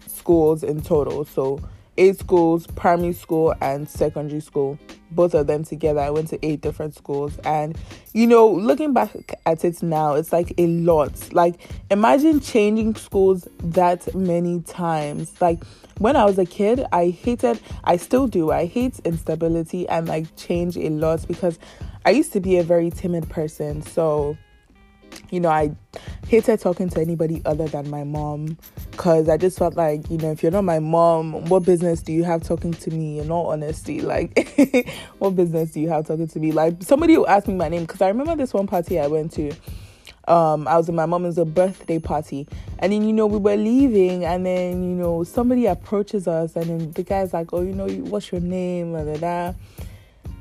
schools 0.07 0.63
in 0.63 0.81
total. 0.81 1.25
So 1.25 1.59
eight 1.99 2.17
schools, 2.17 2.65
primary 2.65 3.13
school 3.13 3.53
and 3.61 3.87
secondary 3.87 4.39
school. 4.39 4.79
Both 5.11 5.33
of 5.33 5.47
them 5.47 5.63
together. 5.63 5.99
I 5.99 6.11
went 6.11 6.29
to 6.29 6.45
eight 6.45 6.61
different 6.61 6.95
schools. 6.95 7.37
And, 7.43 7.77
you 8.13 8.25
know, 8.25 8.47
looking 8.47 8.93
back 8.93 9.11
at 9.45 9.65
it 9.65 9.83
now, 9.83 10.13
it's 10.13 10.31
like 10.31 10.53
a 10.57 10.67
lot. 10.67 11.33
Like, 11.33 11.55
imagine 11.91 12.39
changing 12.39 12.95
schools 12.95 13.47
that 13.63 14.15
many 14.15 14.61
times. 14.61 15.41
Like, 15.41 15.61
when 15.97 16.15
I 16.15 16.23
was 16.23 16.37
a 16.39 16.45
kid, 16.45 16.85
I 16.93 17.09
hated, 17.09 17.59
I 17.83 17.97
still 17.97 18.27
do, 18.27 18.51
I 18.51 18.65
hate 18.65 18.99
instability 18.99 19.87
and 19.89 20.07
like 20.07 20.33
change 20.37 20.77
a 20.77 20.89
lot 20.89 21.27
because 21.27 21.59
I 22.05 22.11
used 22.11 22.31
to 22.33 22.39
be 22.39 22.57
a 22.57 22.63
very 22.63 22.89
timid 22.89 23.29
person. 23.29 23.81
So, 23.81 24.37
you 25.31 25.39
know, 25.39 25.50
I 25.50 25.71
hated 26.27 26.59
talking 26.59 26.89
to 26.89 27.01
anybody 27.01 27.41
other 27.45 27.67
than 27.67 27.89
my 27.89 28.03
mom 28.03 28.57
because 28.91 29.29
I 29.29 29.38
just 29.38 29.57
felt 29.57 29.75
like, 29.75 30.09
you 30.09 30.17
know, 30.17 30.31
if 30.31 30.43
you're 30.43 30.51
not 30.51 30.63
my 30.63 30.79
mom, 30.79 31.45
what 31.45 31.63
business 31.65 32.01
do 32.01 32.13
you 32.13 32.24
have 32.24 32.43
talking 32.43 32.74
to 32.74 32.91
me? 32.91 33.19
In 33.19 33.31
all 33.31 33.48
honesty, 33.48 34.01
like, 34.01 34.88
what 35.19 35.36
business 35.36 35.71
do 35.71 35.79
you 35.79 35.89
have 35.89 36.07
talking 36.07 36.27
to 36.27 36.39
me? 36.39 36.51
Like, 36.51 36.81
somebody 36.83 37.17
will 37.17 37.27
ask 37.27 37.48
me 37.48 37.55
my 37.55 37.69
name 37.69 37.81
because 37.81 38.01
I 38.01 38.07
remember 38.07 38.36
this 38.36 38.53
one 38.53 38.67
party 38.67 39.00
I 39.00 39.07
went 39.07 39.31
to. 39.33 39.51
Um, 40.27 40.67
I 40.67 40.77
was 40.77 40.88
in 40.88 40.95
my 40.95 41.07
mom's 41.07 41.39
a 41.39 41.45
birthday 41.45 41.98
party, 41.98 42.48
and 42.77 42.93
then 42.93 43.01
you 43.01 43.13
know 43.13 43.25
we 43.25 43.39
were 43.39 43.55
leaving, 43.57 44.25
and 44.25 44.45
then 44.45 44.83
you 44.83 44.95
know 44.95 45.24
somebody 45.24 45.65
approaches 45.65 46.27
us, 46.27 46.55
and 46.55 46.65
then 46.65 46.91
the 46.91 47.01
guy's 47.01 47.33
like, 47.33 47.51
"Oh, 47.51 47.62
you 47.62 47.74
know, 47.74 47.88
what's 47.88 48.31
your 48.31 48.39
name?" 48.39 48.91
Blah, 48.91 49.17
blah. 49.17 49.53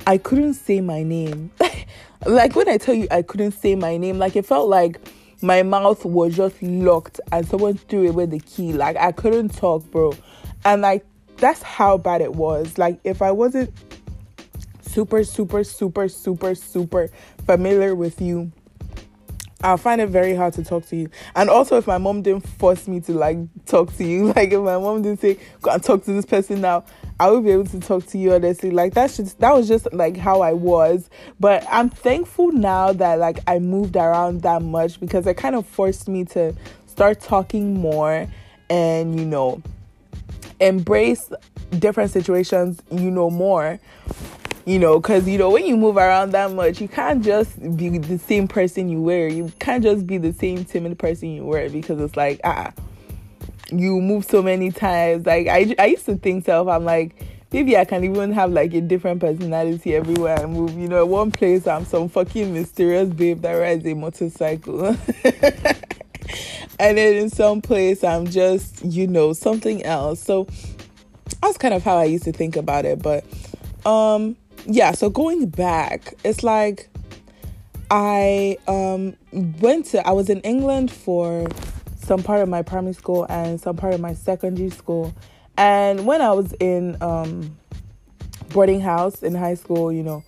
I 0.09 0.17
couldn't 0.17 0.55
say 0.55 0.81
my 0.81 1.03
name. 1.03 1.50
like 2.27 2.57
when 2.57 2.67
I 2.67 2.79
tell 2.79 2.95
you 2.95 3.07
I 3.11 3.21
couldn't 3.21 3.50
say 3.53 3.75
my 3.75 3.99
name, 3.99 4.17
like 4.17 4.37
it 4.37 4.47
felt 4.47 4.71
like 4.71 4.99
my 5.43 5.62
mouth 5.62 6.03
was 6.03 6.35
just 6.35 6.62
locked 6.62 7.21
and 7.31 7.47
someone 7.47 7.77
threw 7.77 8.09
away 8.09 8.25
the 8.25 8.41
key. 8.41 8.73
Like 8.73 8.97
I 8.97 9.12
couldn't 9.12 9.50
talk, 9.50 9.85
bro. 9.91 10.15
And 10.65 10.81
like 10.81 11.05
that's 11.37 11.61
how 11.61 11.99
bad 11.99 12.23
it 12.23 12.35
was. 12.35 12.79
Like 12.79 12.99
if 13.05 13.21
I 13.21 13.33
wasn't 13.33 13.71
super, 14.81 15.25
super, 15.25 15.62
super, 15.62 16.09
super, 16.09 16.55
super 16.55 17.11
familiar 17.45 17.95
with 17.95 18.23
you, 18.23 18.50
I'll 19.62 19.77
find 19.77 20.00
it 20.00 20.09
very 20.09 20.35
hard 20.35 20.55
to 20.55 20.65
talk 20.65 20.87
to 20.87 20.97
you. 20.97 21.11
And 21.35 21.50
also, 21.50 21.77
if 21.77 21.87
my 21.87 21.99
mom 21.99 22.23
didn't 22.23 22.49
force 22.49 22.88
me 22.88 23.00
to 23.00 23.12
like 23.12 23.37
talk 23.67 23.95
to 23.97 24.05
you, 24.05 24.33
like 24.37 24.53
if 24.53 24.61
my 24.61 24.79
mom 24.79 25.03
didn't 25.03 25.21
say, 25.21 25.38
"Go 25.61 25.73
and 25.73 25.83
talk 25.83 26.05
to 26.05 26.12
this 26.12 26.25
person 26.25 26.62
now," 26.62 26.85
I 27.20 27.30
would 27.30 27.44
be 27.44 27.50
able 27.50 27.66
to 27.66 27.80
talk 27.80 28.06
to 28.06 28.18
you 28.18 28.34
honestly. 28.34 28.70
Like 28.70 28.94
that's 28.94 29.16
just 29.16 29.40
that 29.40 29.52
was 29.52 29.66
just 29.66 29.92
like 29.92 30.16
how 30.16 30.40
I 30.40 30.52
was. 30.52 31.10
But 31.40 31.66
I'm 31.68 31.90
thankful 31.90 32.52
now 32.52 32.92
that 32.92 33.18
like 33.18 33.40
I 33.46 33.58
moved 33.58 33.96
around 33.96 34.42
that 34.42 34.62
much 34.62 35.00
because 35.00 35.26
it 35.26 35.37
kind 35.37 35.54
of 35.54 35.66
forced 35.66 36.08
me 36.08 36.25
to 36.26 36.54
start 36.87 37.20
talking 37.20 37.75
more 37.75 38.26
and 38.70 39.18
you 39.18 39.26
know 39.26 39.62
embrace 40.60 41.32
different 41.78 42.10
situations, 42.10 42.80
you 42.90 43.10
know, 43.10 43.30
more 43.30 43.80
you 44.68 44.78
know 44.78 45.00
because 45.00 45.26
you 45.26 45.38
know 45.38 45.48
when 45.48 45.64
you 45.64 45.78
move 45.78 45.96
around 45.96 46.32
that 46.32 46.52
much 46.52 46.78
you 46.78 46.88
can't 46.88 47.25
just 47.25 47.58
be 47.78 47.88
the 47.96 48.18
same 48.18 48.46
person 48.46 48.87
you 48.90 49.00
were 49.00 49.26
you 49.26 49.50
can't 49.58 49.82
just 49.82 50.06
be 50.06 50.18
the 50.18 50.32
same 50.34 50.62
timid 50.62 50.98
person 50.98 51.30
you 51.30 51.42
were 51.42 51.70
because 51.70 51.98
it's 51.98 52.16
like 52.16 52.38
ah 52.44 52.70
you 53.70 54.00
move 54.00 54.25
so 54.25 54.42
many 54.42 54.70
times. 54.70 55.26
Like 55.26 55.46
i, 55.48 55.75
I 55.78 55.87
used 55.87 56.06
to 56.06 56.16
think 56.16 56.44
self 56.44 56.68
i'm 56.68 56.84
like 56.84 57.14
maybe 57.52 57.76
i 57.76 57.84
can 57.84 58.04
even 58.04 58.32
have 58.32 58.52
like 58.52 58.75
a 58.75 58.80
different 58.80 59.20
personality 59.20 59.94
everywhere 59.94 60.38
i 60.38 60.46
move. 60.46 60.76
You 60.76 60.88
know 60.88 61.04
one 61.06 61.30
place 61.30 61.66
i'm 61.66 61.84
some 61.84 62.08
fucking 62.08 62.52
mysterious 62.52 63.08
babe 63.08 63.42
that 63.42 63.52
rides 63.52 63.87
a 63.87 63.94
motorcycle. 63.94 64.96
And 66.80 66.96
then 66.96 67.16
in 67.16 67.30
some 67.30 67.60
place 67.60 68.04
i'm 68.04 68.26
just 68.26 68.84
you 68.84 69.06
know 69.06 69.32
something 69.32 69.82
else. 69.84 70.22
So 70.22 70.46
that's 71.42 71.58
kind 71.58 71.75
of 71.75 71.82
how 71.82 71.96
i 71.96 72.04
used 72.04 72.25
to 72.25 72.32
think 72.32 72.56
about 72.56 72.84
it. 72.84 73.02
But 73.02 73.25
um 73.84 74.37
yeah, 74.66 74.92
so 74.92 75.08
going 75.08 75.48
back, 75.48 76.14
it's 76.25 76.42
like 76.42 76.88
I 77.90 78.58
um 78.66 79.16
went 79.32 79.87
to 79.87 80.06
I 80.06 80.12
was 80.12 80.28
in 80.28 80.40
England 80.42 80.90
for 80.90 81.48
some 82.09 82.23
part 82.23 82.41
of 82.41 82.49
my 82.49 82.62
primary 82.62 82.95
school 82.95 83.27
and 83.29 83.61
some 83.61 83.77
part 83.77 83.93
of 83.93 84.00
my 84.00 84.15
secondary 84.15 84.71
school. 84.71 85.15
And 85.59 86.07
when 86.07 86.23
I 86.23 86.33
was 86.33 86.55
in 86.55 86.97
um 87.03 87.57
boarding 88.49 88.81
house 88.81 89.23
in 89.23 89.35
high 89.35 89.55
school, 89.55 89.93
you 89.93 90.03
know, 90.03 90.25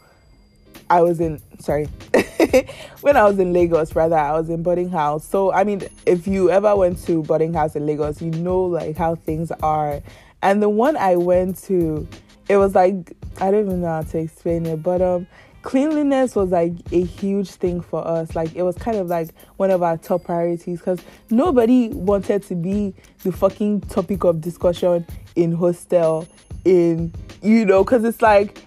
I 0.91 1.01
was 1.01 1.21
in 1.21 1.41
sorry. 1.59 1.87
when 3.01 3.17
I 3.17 3.25
was 3.25 3.39
in 3.39 3.55
Lagos 3.55 3.97
rather, 3.97 4.17
I 4.17 4.33
was 4.39 4.51
in 4.51 4.63
boarding 4.63 4.91
house. 4.91 5.27
So 5.27 5.53
I 5.53 5.65
mean, 5.65 5.83
if 6.05 6.27
you 6.27 6.51
ever 6.51 6.77
went 6.77 7.03
to 7.07 7.23
boarding 7.23 7.55
house 7.55 7.75
in 7.75 7.87
Lagos, 7.87 8.21
you 8.21 8.31
know 8.31 8.63
like 8.63 8.99
how 8.99 9.15
things 9.15 9.51
are. 9.63 10.03
And 10.43 10.63
the 10.63 10.69
one 10.69 10.99
I 10.99 11.17
went 11.17 11.57
to 11.65 12.07
it 12.51 12.59
was 12.59 12.75
like 12.75 13.17
I 13.41 13.51
don't 13.51 13.65
even 13.65 13.81
know 13.81 13.87
how 13.87 14.03
to 14.03 14.19
explain 14.19 14.67
it, 14.67 14.83
but 14.83 15.01
um 15.01 15.27
cleanliness 15.63 16.35
was 16.35 16.51
like 16.51 16.73
a 16.93 17.03
huge 17.03 17.51
thing 17.51 17.81
for 17.81 18.07
us. 18.07 18.35
Like 18.35 18.55
it 18.55 18.63
was 18.63 18.77
kind 18.77 18.97
of 18.97 19.09
like 19.09 19.31
one 19.57 19.71
of 19.71 19.83
our 19.83 19.97
top 19.97 20.25
priorities 20.25 20.79
because 20.79 21.01
nobody 21.31 21.89
wanted 21.89 22.43
to 22.45 22.55
be 22.55 22.95
the 23.23 23.33
fucking 23.33 23.83
topic 23.83 24.25
of 24.25 24.41
discussion 24.41 25.07
in 25.37 25.53
hostel 25.53 26.27
in 26.65 27.13
you 27.43 27.65
know 27.65 27.83
because 27.85 28.05
it's 28.05 28.21
like 28.21 28.65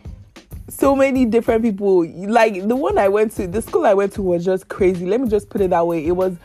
so 0.70 0.96
many 0.96 1.26
different 1.26 1.64
people. 1.64 2.06
Like 2.08 2.68
the 2.68 2.76
one 2.76 2.98
i 2.98 3.08
went 3.08 3.34
to 3.34 3.48
the 3.48 3.62
school 3.62 3.86
i 3.86 3.94
went 3.94 4.14
to 4.14 4.22
was 4.22 4.46
just 4.46 4.68
crazy. 4.68 5.06
Let 5.06 5.22
me 5.22 5.30
just 5.30 5.50
put 5.50 5.62
it 5.62 5.72
that 5.72 5.86
way. 5.86 6.06
It 6.06 6.16
was 6.16 6.36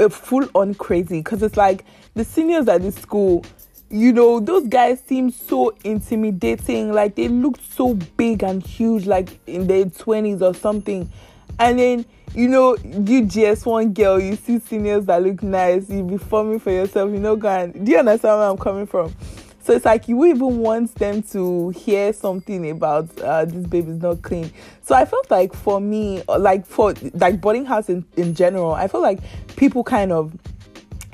eh, 0.00 0.08
full 0.08 0.48
on 0.54 0.74
crazy 0.74 1.20
because 1.20 1.42
it's 1.42 1.56
like 1.56 1.84
the 2.14 2.24
seniors 2.24 2.68
at 2.68 2.82
this 2.82 2.96
school 2.96 3.44
you 3.90 4.12
know, 4.12 4.38
those 4.38 4.66
guys 4.66 5.02
seem 5.06 5.30
so 5.30 5.74
intimidating. 5.84 6.92
Like 6.92 7.14
they 7.14 7.28
looked 7.28 7.62
so 7.72 7.94
big 7.94 8.42
and 8.42 8.62
huge, 8.62 9.06
like 9.06 9.38
in 9.46 9.66
their 9.66 9.86
20s 9.86 10.42
or 10.42 10.54
something. 10.54 11.10
And 11.58 11.78
then, 11.78 12.06
you 12.34 12.48
know, 12.48 12.76
you 12.76 13.22
JS1 13.22 13.94
girl, 13.94 14.20
you 14.20 14.36
see 14.36 14.58
seniors 14.58 15.06
that 15.06 15.22
look 15.22 15.42
nice, 15.42 15.88
you 15.88 16.02
be 16.02 16.18
forming 16.18 16.60
for 16.60 16.70
yourself, 16.70 17.10
you 17.10 17.18
know, 17.18 17.34
going, 17.34 17.84
do 17.84 17.90
you 17.90 17.98
understand 17.98 18.38
where 18.38 18.48
I'm 18.50 18.58
coming 18.58 18.86
from? 18.86 19.14
So 19.62 19.74
it's 19.74 19.84
like 19.84 20.08
you 20.08 20.24
even 20.26 20.58
want 20.58 20.94
them 20.94 21.22
to 21.24 21.70
hear 21.70 22.12
something 22.12 22.70
about 22.70 23.20
uh, 23.20 23.44
this 23.44 23.66
baby's 23.66 24.00
not 24.00 24.22
clean. 24.22 24.50
So 24.82 24.94
I 24.94 25.04
felt 25.04 25.30
like 25.30 25.52
for 25.52 25.78
me, 25.78 26.22
like 26.26 26.64
for 26.64 26.94
like 27.14 27.40
boarding 27.40 27.66
house 27.66 27.90
in, 27.90 28.04
in 28.16 28.34
general, 28.34 28.72
I 28.72 28.88
felt 28.88 29.02
like 29.02 29.20
people 29.56 29.84
kind 29.84 30.10
of 30.10 30.34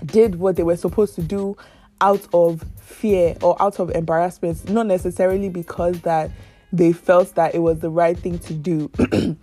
did 0.07 0.37
what 0.37 0.55
they 0.55 0.63
were 0.63 0.77
supposed 0.77 1.15
to 1.17 1.23
do 1.23 1.57
out 2.05 2.27
of 2.35 2.63
fear 2.77 3.35
or 3.43 3.61
out 3.61 3.81
of 3.81 3.91
embarrassment, 3.91 4.69
not 4.69 4.87
necessarily 4.87 5.49
because 5.49 5.99
that 6.03 6.31
they 6.71 6.93
felt 6.93 7.35
that 7.35 7.55
it 7.55 7.61
was 7.61 7.81
the 7.81 7.89
right 7.89 8.19
thing 8.19 8.39
to 8.41 8.53
do. 8.53 8.91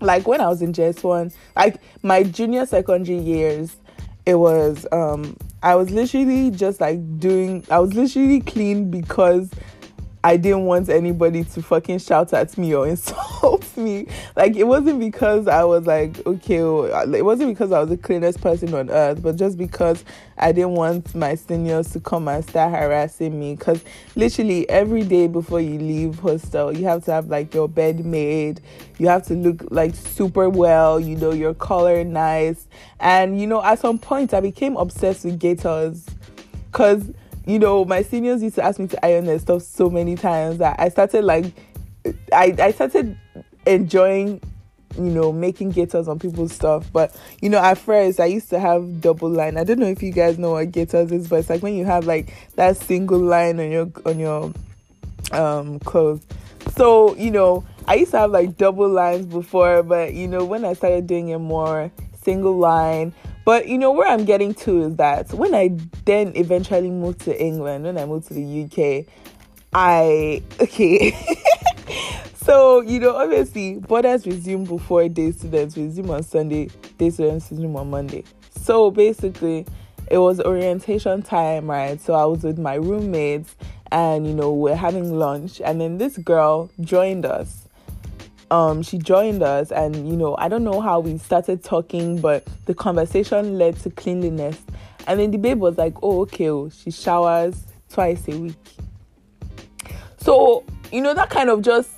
like 0.00 0.26
when 0.26 0.40
I 0.40 0.48
was 0.48 0.60
in 0.62 0.72
JS1, 0.72 1.32
like 1.54 1.76
my 2.02 2.24
junior 2.24 2.66
secondary 2.66 3.18
years, 3.18 3.76
it 4.26 4.34
was 4.34 4.84
um 4.90 5.36
I 5.62 5.76
was 5.76 5.90
literally 5.90 6.50
just 6.50 6.80
like 6.80 6.98
doing 7.20 7.64
I 7.70 7.78
was 7.78 7.94
literally 7.94 8.40
clean 8.40 8.90
because 8.90 9.48
I 10.24 10.36
didn't 10.36 10.66
want 10.66 10.88
anybody 10.88 11.42
to 11.42 11.62
fucking 11.62 11.98
shout 11.98 12.32
at 12.32 12.56
me 12.56 12.74
or 12.74 12.86
insult 12.88 13.76
me. 13.76 14.06
Like 14.36 14.54
it 14.54 14.64
wasn't 14.64 15.00
because 15.00 15.48
I 15.48 15.64
was 15.64 15.86
like 15.86 16.24
okay, 16.24 16.60
oh, 16.60 16.84
it 17.12 17.24
wasn't 17.24 17.50
because 17.50 17.72
I 17.72 17.80
was 17.80 17.88
the 17.88 17.96
cleanest 17.96 18.40
person 18.40 18.72
on 18.74 18.88
earth, 18.88 19.20
but 19.20 19.36
just 19.36 19.58
because 19.58 20.04
I 20.38 20.52
didn't 20.52 20.72
want 20.72 21.14
my 21.14 21.34
seniors 21.34 21.90
to 21.92 22.00
come 22.00 22.28
and 22.28 22.44
start 22.48 22.72
harassing 22.72 23.38
me. 23.38 23.56
Because 23.56 23.82
literally 24.14 24.68
every 24.68 25.02
day 25.02 25.26
before 25.26 25.60
you 25.60 25.78
leave 25.78 26.18
hostel, 26.20 26.76
you 26.76 26.84
have 26.84 27.04
to 27.06 27.12
have 27.12 27.26
like 27.26 27.52
your 27.52 27.68
bed 27.68 28.04
made. 28.04 28.60
You 28.98 29.08
have 29.08 29.24
to 29.26 29.34
look 29.34 29.64
like 29.70 29.94
super 29.94 30.48
well. 30.48 31.00
You 31.00 31.16
know 31.16 31.32
your 31.32 31.54
color 31.54 32.04
nice, 32.04 32.68
and 33.00 33.40
you 33.40 33.48
know 33.48 33.62
at 33.62 33.80
some 33.80 33.98
point 33.98 34.34
I 34.34 34.40
became 34.40 34.76
obsessed 34.76 35.24
with 35.24 35.40
gaiters, 35.40 36.06
because 36.70 37.10
you 37.46 37.58
know, 37.58 37.84
my 37.84 38.02
seniors 38.02 38.42
used 38.42 38.54
to 38.56 38.64
ask 38.64 38.78
me 38.78 38.86
to 38.88 39.04
iron 39.04 39.26
their 39.26 39.38
stuff 39.38 39.62
so 39.62 39.90
many 39.90 40.14
times 40.16 40.58
that 40.58 40.78
I 40.78 40.88
started 40.88 41.24
like, 41.24 41.46
I, 42.32 42.54
I 42.58 42.72
started 42.72 43.18
enjoying, 43.66 44.40
you 44.96 45.02
know, 45.02 45.32
making 45.32 45.70
gaiters 45.70 46.08
on 46.08 46.18
people's 46.18 46.52
stuff. 46.52 46.92
But, 46.92 47.16
you 47.40 47.48
know, 47.48 47.58
at 47.58 47.78
first 47.78 48.20
I 48.20 48.26
used 48.26 48.50
to 48.50 48.60
have 48.60 49.00
double 49.00 49.28
line. 49.28 49.56
I 49.56 49.64
don't 49.64 49.78
know 49.78 49.86
if 49.86 50.02
you 50.02 50.12
guys 50.12 50.38
know 50.38 50.52
what 50.52 50.70
gaiters 50.70 51.10
is, 51.10 51.28
but 51.28 51.40
it's 51.40 51.50
like 51.50 51.62
when 51.62 51.74
you 51.74 51.84
have 51.84 52.06
like 52.06 52.32
that 52.56 52.76
single 52.76 53.18
line 53.20 53.58
on 53.58 53.70
your, 53.70 53.90
on 54.06 54.18
your, 54.18 54.52
um, 55.32 55.78
clothes. 55.80 56.24
So, 56.76 57.16
you 57.16 57.30
know, 57.30 57.64
I 57.88 57.94
used 57.94 58.12
to 58.12 58.18
have 58.18 58.30
like 58.30 58.56
double 58.56 58.88
lines 58.88 59.26
before, 59.26 59.82
but, 59.82 60.14
you 60.14 60.28
know, 60.28 60.44
when 60.44 60.64
I 60.64 60.74
started 60.74 61.08
doing 61.08 61.30
it 61.30 61.38
more, 61.38 61.90
single 62.22 62.56
line, 62.56 63.12
but 63.44 63.68
you 63.68 63.78
know 63.78 63.92
where 63.92 64.08
I'm 64.08 64.24
getting 64.24 64.54
to 64.54 64.82
is 64.82 64.96
that 64.96 65.32
when 65.32 65.54
I 65.54 65.76
then 66.04 66.32
eventually 66.36 66.90
moved 66.90 67.20
to 67.22 67.42
England, 67.42 67.84
when 67.84 67.98
I 67.98 68.04
moved 68.04 68.28
to 68.28 68.34
the 68.34 68.64
UK, 68.64 69.06
I 69.72 70.42
okay. 70.60 71.16
so 72.34 72.80
you 72.80 73.00
know, 73.00 73.16
obviously, 73.16 73.76
borders 73.76 74.26
resume 74.26 74.64
before 74.64 75.08
day 75.08 75.32
students 75.32 75.76
resume 75.76 76.10
on 76.10 76.22
Sunday, 76.22 76.70
day 76.98 77.10
students 77.10 77.50
resume 77.50 77.76
on 77.76 77.90
Monday. 77.90 78.24
So 78.50 78.90
basically, 78.90 79.66
it 80.10 80.18
was 80.18 80.40
orientation 80.40 81.22
time, 81.22 81.70
right? 81.70 82.00
So 82.00 82.14
I 82.14 82.24
was 82.26 82.44
with 82.44 82.58
my 82.58 82.74
roommates 82.74 83.56
and 83.90 84.26
you 84.26 84.34
know, 84.34 84.52
we're 84.52 84.76
having 84.76 85.18
lunch 85.18 85.60
and 85.60 85.80
then 85.80 85.98
this 85.98 86.16
girl 86.18 86.70
joined 86.80 87.26
us. 87.26 87.61
Um, 88.52 88.82
she 88.82 88.98
joined 88.98 89.42
us 89.42 89.72
and 89.72 90.06
you 90.06 90.14
know, 90.14 90.36
I 90.36 90.48
don't 90.48 90.62
know 90.62 90.82
how 90.82 91.00
we 91.00 91.16
started 91.16 91.64
talking, 91.64 92.20
but 92.20 92.46
the 92.66 92.74
conversation 92.74 93.56
led 93.56 93.78
to 93.78 93.90
cleanliness. 93.90 94.60
And 95.06 95.18
then 95.18 95.30
the 95.30 95.38
babe 95.38 95.58
was 95.58 95.78
like, 95.78 95.94
Oh, 96.02 96.20
okay, 96.22 96.50
oh, 96.50 96.68
she 96.68 96.90
showers 96.90 97.64
twice 97.88 98.28
a 98.28 98.36
week. 98.36 98.54
So, 100.18 100.64
you 100.92 101.00
know, 101.00 101.14
that 101.14 101.30
kind 101.30 101.48
of 101.48 101.62
just 101.62 101.88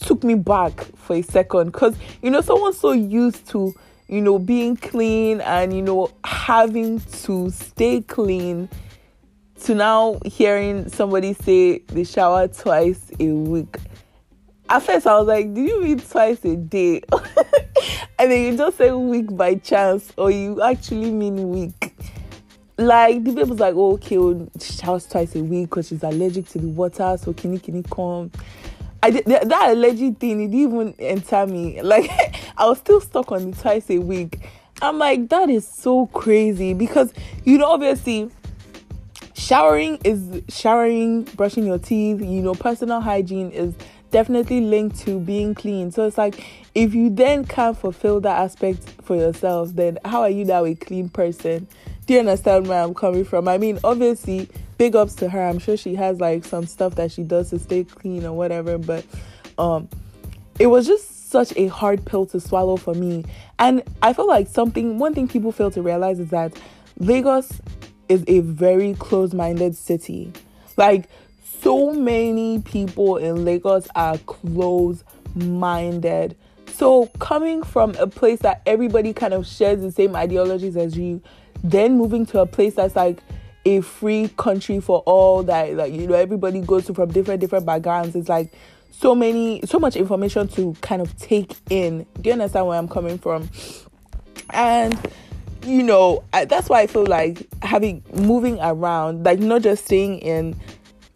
took 0.00 0.22
me 0.22 0.34
back 0.34 0.84
for 0.96 1.16
a 1.16 1.22
second 1.22 1.72
because 1.72 1.96
you 2.22 2.30
know 2.30 2.40
someone's 2.40 2.78
so 2.78 2.92
used 2.92 3.48
to 3.48 3.74
you 4.08 4.20
know 4.20 4.38
being 4.38 4.76
clean 4.76 5.40
and 5.40 5.74
you 5.74 5.82
know 5.82 6.10
having 6.24 7.00
to 7.00 7.50
stay 7.50 8.02
clean 8.02 8.68
to 9.58 9.74
now 9.74 10.20
hearing 10.24 10.88
somebody 10.88 11.32
say 11.32 11.78
they 11.78 12.04
shower 12.04 12.46
twice 12.46 13.10
a 13.18 13.26
week 13.26 13.78
at 14.68 14.82
first 14.82 15.06
i 15.06 15.18
was 15.18 15.26
like 15.26 15.52
do 15.54 15.60
you 15.60 15.82
mean 15.82 15.98
twice 15.98 16.44
a 16.44 16.56
day 16.56 17.00
and 18.18 18.30
then 18.30 18.44
you 18.44 18.56
just 18.56 18.76
say 18.76 18.90
week 18.92 19.34
by 19.36 19.54
chance 19.54 20.12
or 20.16 20.30
you 20.30 20.60
actually 20.62 21.10
mean 21.10 21.50
week 21.50 21.94
like 22.78 23.22
the 23.24 23.32
babe 23.32 23.48
was 23.48 23.60
like 23.60 23.74
oh, 23.74 23.94
okay 23.94 24.18
well, 24.18 24.48
she 24.60 24.72
showers 24.74 25.06
twice 25.06 25.34
a 25.34 25.42
week 25.42 25.70
because 25.70 25.88
she's 25.88 26.02
allergic 26.02 26.46
to 26.48 26.58
the 26.58 26.68
water 26.68 27.16
so 27.20 27.32
can 27.32 27.52
you 27.52 27.82
come 27.84 28.30
I 29.02 29.10
did, 29.10 29.24
that, 29.26 29.48
that 29.48 29.70
alleged 29.70 30.18
thing, 30.18 30.42
it 30.42 30.50
didn't 30.50 30.54
even 30.54 30.94
enter 30.98 31.46
me. 31.46 31.80
Like, 31.86 32.10
I 32.56 32.66
was 32.66 32.78
still 32.78 33.00
stuck 33.00 33.30
on 33.30 33.52
the 33.52 33.56
twice 33.56 33.88
a 33.90 33.98
week. 33.98 34.40
I'm 34.82 34.98
like, 34.98 35.28
that 35.28 35.48
is 35.48 35.66
so 35.66 36.06
crazy 36.06 36.74
because, 36.74 37.14
you 37.44 37.56
know, 37.56 37.70
obviously, 37.70 38.30
showering 39.34 40.00
is 40.02 40.42
showering, 40.48 41.22
brushing 41.22 41.66
your 41.66 41.78
teeth, 41.78 42.20
you 42.20 42.42
know, 42.42 42.54
personal 42.54 43.00
hygiene 43.00 43.50
is 43.52 43.74
definitely 44.10 44.60
linked 44.60 44.98
to 45.00 45.18
being 45.18 45.54
clean. 45.54 45.90
So 45.90 46.06
it's 46.06 46.18
like, 46.18 46.44
if 46.74 46.94
you 46.94 47.10
then 47.10 47.44
can't 47.44 47.76
fulfill 47.76 48.20
that 48.20 48.38
aspect 48.38 48.82
for 49.02 49.16
yourself, 49.16 49.70
then 49.74 49.98
how 50.04 50.22
are 50.22 50.30
you 50.30 50.44
now 50.44 50.64
a 50.64 50.74
clean 50.74 51.08
person? 51.08 51.66
Do 52.06 52.14
you 52.14 52.20
understand 52.20 52.68
where 52.68 52.82
I'm 52.82 52.94
coming 52.94 53.24
from? 53.24 53.48
I 53.48 53.58
mean, 53.58 53.78
obviously, 53.82 54.48
big 54.78 54.94
ups 54.94 55.14
to 55.16 55.28
her. 55.28 55.42
I'm 55.42 55.58
sure 55.58 55.76
she 55.76 55.94
has 55.94 56.20
like 56.20 56.44
some 56.44 56.66
stuff 56.66 56.94
that 56.96 57.10
she 57.10 57.22
does 57.22 57.50
to 57.50 57.58
stay 57.58 57.84
clean 57.84 58.24
or 58.24 58.32
whatever, 58.32 58.78
but 58.78 59.04
um 59.58 59.88
it 60.58 60.66
was 60.66 60.86
just 60.86 61.30
such 61.30 61.52
a 61.56 61.66
hard 61.66 62.04
pill 62.04 62.24
to 62.26 62.40
swallow 62.40 62.76
for 62.76 62.94
me. 62.94 63.24
And 63.58 63.82
I 64.02 64.12
feel 64.12 64.26
like 64.26 64.48
something 64.48 64.98
one 64.98 65.14
thing 65.14 65.28
people 65.28 65.52
fail 65.52 65.70
to 65.72 65.82
realize 65.82 66.18
is 66.18 66.30
that 66.30 66.52
Lagos 66.98 67.60
is 68.08 68.24
a 68.28 68.40
very 68.40 68.94
closed-minded 68.94 69.76
city. 69.76 70.32
Like 70.76 71.08
so 71.62 71.92
many 71.92 72.60
people 72.62 73.16
in 73.16 73.44
Lagos 73.44 73.86
are 73.94 74.18
closed-minded. 74.18 76.36
So 76.74 77.06
coming 77.18 77.62
from 77.62 77.94
a 77.96 78.06
place 78.06 78.40
that 78.40 78.62
everybody 78.66 79.12
kind 79.12 79.32
of 79.32 79.46
shares 79.46 79.80
the 79.80 79.92
same 79.92 80.16
ideologies 80.16 80.76
as 80.76 80.96
you, 80.96 81.22
then 81.62 81.96
moving 81.96 82.26
to 82.26 82.40
a 82.40 82.46
place 82.46 82.74
that's 82.74 82.96
like 82.96 83.20
a 83.64 83.80
free 83.80 84.28
country 84.36 84.80
for 84.80 84.98
all 85.06 85.42
that 85.42 85.74
like 85.74 85.92
you 85.92 86.06
know 86.06 86.14
everybody 86.14 86.60
goes 86.60 86.86
to 86.86 86.94
from 86.94 87.10
different 87.10 87.40
different 87.40 87.66
backgrounds 87.66 88.14
it's 88.14 88.28
like 88.28 88.52
so 88.92 89.12
many 89.12 89.60
so 89.66 89.80
much 89.80 89.96
information 89.96 90.46
to 90.46 90.72
kind 90.82 91.02
of 91.02 91.18
take 91.18 91.56
in 91.68 92.06
do 92.20 92.28
you 92.28 92.32
understand 92.32 92.64
where 92.64 92.78
i'm 92.78 92.86
coming 92.86 93.18
from 93.18 93.50
and 94.50 94.96
you 95.64 95.82
know 95.82 96.22
I, 96.32 96.44
that's 96.44 96.68
why 96.68 96.82
i 96.82 96.86
feel 96.86 97.06
like 97.06 97.44
having 97.60 98.04
moving 98.14 98.60
around 98.60 99.24
like 99.24 99.40
not 99.40 99.62
just 99.62 99.86
staying 99.86 100.20
in 100.20 100.54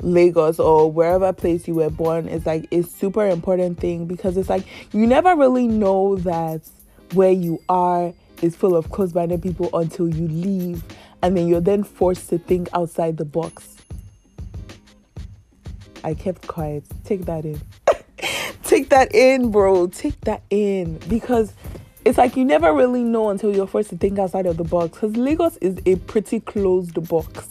lagos 0.03 0.59
or 0.59 0.91
wherever 0.91 1.33
place 1.33 1.69
you 1.69 1.75
were 1.75 1.91
born 1.91 2.27
is 2.29 2.47
like 2.47 2.67
a 2.73 2.83
super 2.83 3.27
important 3.27 3.79
thing 3.79 4.07
because 4.07 4.37
it's 4.37 4.49
like 4.49 4.65
you 4.93 5.07
never 5.07 5.37
really 5.37 5.69
know 5.69 6.17
that 6.17 6.63
where 7.13 7.33
you 7.33 7.61
are 7.69 8.13
is 8.43 8.57
full 8.57 8.75
of 8.75 8.91
close-minded 8.91 9.43
people 9.43 9.69
until 9.75 10.09
you 10.09 10.27
leave 10.29 10.83
and 11.23 11.37
then 11.37 11.47
you're 11.47 11.61
then 11.61 11.85
forced 11.85 12.29
to 12.31 12.39
think 12.39 12.69
outside 12.73 13.17
the 13.17 13.25
box. 13.25 13.77
I 16.03 16.15
kept 16.15 16.47
quiet. 16.47 16.85
Take 17.05 17.27
that 17.27 17.45
in. 17.45 17.61
Take 18.63 18.89
that 18.91 19.15
in, 19.15 19.51
bro. 19.51 19.89
Take 19.89 20.19
that 20.23 20.43
in. 20.51 20.99
Because 21.09 21.53
it's 22.05 22.17
like 22.17 22.37
you 22.37 22.45
never 22.45 22.73
really 22.73 23.03
know 23.03 23.29
until 23.29 23.55
you're 23.55 23.67
forced 23.67 23.91
to 23.91 23.97
think 23.97 24.19
outside 24.19 24.47
of 24.47 24.57
the 24.57 24.65
box. 24.65 24.95
Because 24.95 25.17
Lagos 25.17 25.57
is 25.59 25.79
a 25.85 25.97
pretty 25.97 26.41
closed 26.41 27.07
box. 27.09 27.49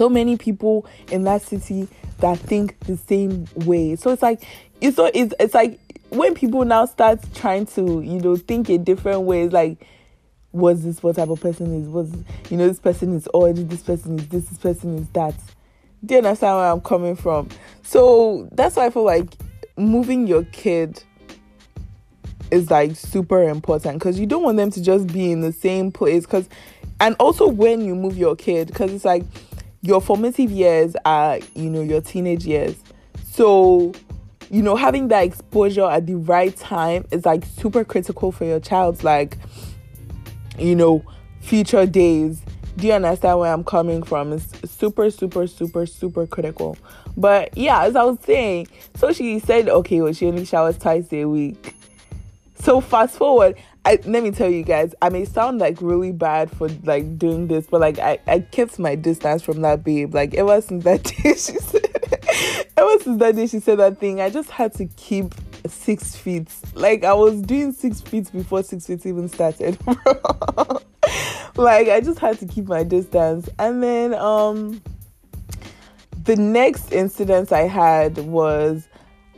So 0.00 0.08
many 0.08 0.38
people 0.38 0.86
in 1.12 1.24
that 1.24 1.42
city 1.42 1.86
that 2.20 2.38
think 2.38 2.78
the 2.86 2.96
same 2.96 3.44
way. 3.54 3.96
So 3.96 4.12
it's 4.12 4.22
like 4.22 4.42
it's 4.80 4.96
so 4.96 5.10
it's 5.12 5.34
it's 5.38 5.52
like 5.52 5.78
when 6.08 6.34
people 6.34 6.64
now 6.64 6.86
start 6.86 7.20
trying 7.34 7.66
to, 7.66 8.00
you 8.00 8.18
know, 8.18 8.34
think 8.36 8.70
in 8.70 8.82
different 8.82 9.20
ways, 9.24 9.52
like 9.52 9.86
was 10.52 10.84
this 10.84 11.02
what 11.02 11.16
type 11.16 11.28
of 11.28 11.38
person 11.38 11.82
is? 11.82 11.86
Was 11.86 12.10
you 12.48 12.56
know 12.56 12.66
this 12.66 12.78
person 12.78 13.14
is 13.14 13.28
odd 13.34 13.56
this 13.56 13.82
person 13.82 14.18
is 14.18 14.28
this 14.28 14.46
this 14.46 14.58
person 14.58 14.96
is 15.00 15.06
that. 15.08 15.34
Do 16.02 16.14
you 16.14 16.20
understand 16.20 16.56
where 16.56 16.70
i'm 16.70 16.80
coming 16.80 17.14
from? 17.14 17.50
So 17.82 18.48
that's 18.52 18.76
why 18.76 18.86
i 18.86 18.90
feel 18.90 19.04
like 19.04 19.28
moving 19.76 20.26
your 20.26 20.44
kid 20.44 21.02
is 22.50 22.70
like 22.70 22.96
super 22.96 23.46
important 23.50 23.98
because 23.98 24.18
you 24.18 24.24
don't 24.24 24.44
want 24.44 24.56
them 24.56 24.70
to 24.70 24.82
just 24.82 25.08
be 25.08 25.30
in 25.30 25.42
the 25.42 25.52
same 25.52 25.92
place 25.92 26.24
because 26.24 26.48
and 27.00 27.16
also 27.20 27.46
when 27.48 27.82
you 27.82 27.94
move 27.94 28.16
your 28.16 28.34
kid 28.34 28.68
because 28.68 28.92
it's 28.94 29.04
like 29.04 29.24
your 29.82 30.00
formative 30.00 30.50
years 30.50 30.94
are 31.04 31.38
you 31.54 31.70
know 31.70 31.80
your 31.80 32.00
teenage 32.00 32.44
years 32.44 32.76
so 33.24 33.92
you 34.50 34.62
know 34.62 34.76
having 34.76 35.08
that 35.08 35.24
exposure 35.24 35.88
at 35.88 36.06
the 36.06 36.14
right 36.14 36.56
time 36.56 37.06
is 37.10 37.24
like 37.24 37.44
super 37.44 37.84
critical 37.84 38.30
for 38.30 38.44
your 38.44 38.60
child's 38.60 39.02
like 39.02 39.38
you 40.60 40.76
know, 40.76 41.02
future 41.40 41.86
days. 41.86 42.42
Do 42.76 42.86
you 42.86 42.92
understand 42.92 43.38
where 43.40 43.52
I'm 43.52 43.64
coming 43.64 44.02
from? 44.02 44.32
It's 44.32 44.70
super, 44.70 45.10
super, 45.10 45.46
super, 45.46 45.86
super 45.86 46.26
critical. 46.26 46.76
But 47.16 47.56
yeah, 47.56 47.84
as 47.84 47.96
I 47.96 48.04
was 48.04 48.18
saying, 48.20 48.68
so 48.96 49.12
she 49.12 49.38
said, 49.38 49.68
okay, 49.68 50.00
well, 50.00 50.12
she 50.12 50.26
only 50.26 50.44
showers 50.44 50.78
twice 50.78 51.12
a 51.12 51.24
week. 51.24 51.74
So 52.54 52.80
fast 52.80 53.16
forward, 53.16 53.56
I, 53.84 53.98
let 54.04 54.22
me 54.22 54.30
tell 54.30 54.50
you 54.50 54.62
guys, 54.62 54.94
I 55.00 55.08
may 55.08 55.24
sound 55.24 55.58
like 55.58 55.80
really 55.80 56.12
bad 56.12 56.50
for 56.50 56.68
like 56.84 57.18
doing 57.18 57.46
this, 57.46 57.66
but 57.66 57.80
like 57.80 57.98
I, 57.98 58.18
I 58.26 58.40
kept 58.40 58.78
my 58.78 58.94
distance 58.94 59.42
from 59.42 59.62
that 59.62 59.82
babe. 59.82 60.14
Like 60.14 60.34
ever 60.34 60.60
since 60.60 60.84
that 60.84 61.02
day 61.22 61.30
she 61.30 61.58
said 61.58 61.86
ever 62.76 62.98
since 63.02 63.18
that 63.20 63.36
day 63.36 63.46
she 63.46 63.60
said 63.60 63.78
that 63.78 63.98
thing, 63.98 64.20
I 64.20 64.28
just 64.30 64.50
had 64.50 64.74
to 64.74 64.86
keep 64.86 65.34
six 65.66 66.14
feet. 66.14 66.48
Like 66.74 67.04
I 67.04 67.14
was 67.14 67.40
doing 67.40 67.72
six 67.72 68.00
feet 68.00 68.30
before 68.32 68.62
six 68.62 68.86
feet 68.86 69.04
even 69.06 69.28
started. 69.28 69.78
like 71.56 71.88
I 71.88 72.00
just 72.02 72.18
had 72.18 72.38
to 72.40 72.46
keep 72.46 72.66
my 72.66 72.82
distance. 72.82 73.48
And 73.58 73.82
then 73.82 74.14
um 74.14 74.82
the 76.24 76.36
next 76.36 76.92
incident 76.92 77.50
I 77.50 77.62
had 77.62 78.18
was 78.18 78.86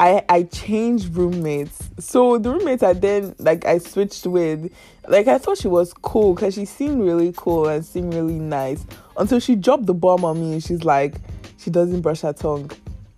I 0.02 0.24
I 0.28 0.42
changed 0.42 1.14
roommates. 1.14 1.88
So 2.00 2.36
the 2.36 2.50
roommates 2.50 2.82
I 2.82 2.92
then 2.92 3.36
like 3.38 3.64
I 3.64 3.78
switched 3.78 4.26
with, 4.26 4.74
like 5.06 5.28
I 5.28 5.38
thought 5.38 5.58
she 5.58 5.68
was 5.68 5.94
cool 5.94 6.34
because 6.34 6.54
she 6.54 6.64
seemed 6.64 7.00
really 7.00 7.32
cool 7.36 7.68
and 7.68 7.84
seemed 7.86 8.12
really 8.12 8.40
nice 8.40 8.84
until 9.16 9.38
she 9.38 9.54
dropped 9.54 9.86
the 9.86 9.94
bomb 9.94 10.24
on 10.24 10.40
me 10.40 10.54
and 10.54 10.62
she's 10.62 10.82
like 10.82 11.14
she 11.56 11.70
doesn't 11.70 12.00
brush 12.00 12.22
her 12.22 12.32
tongue, 12.32 12.72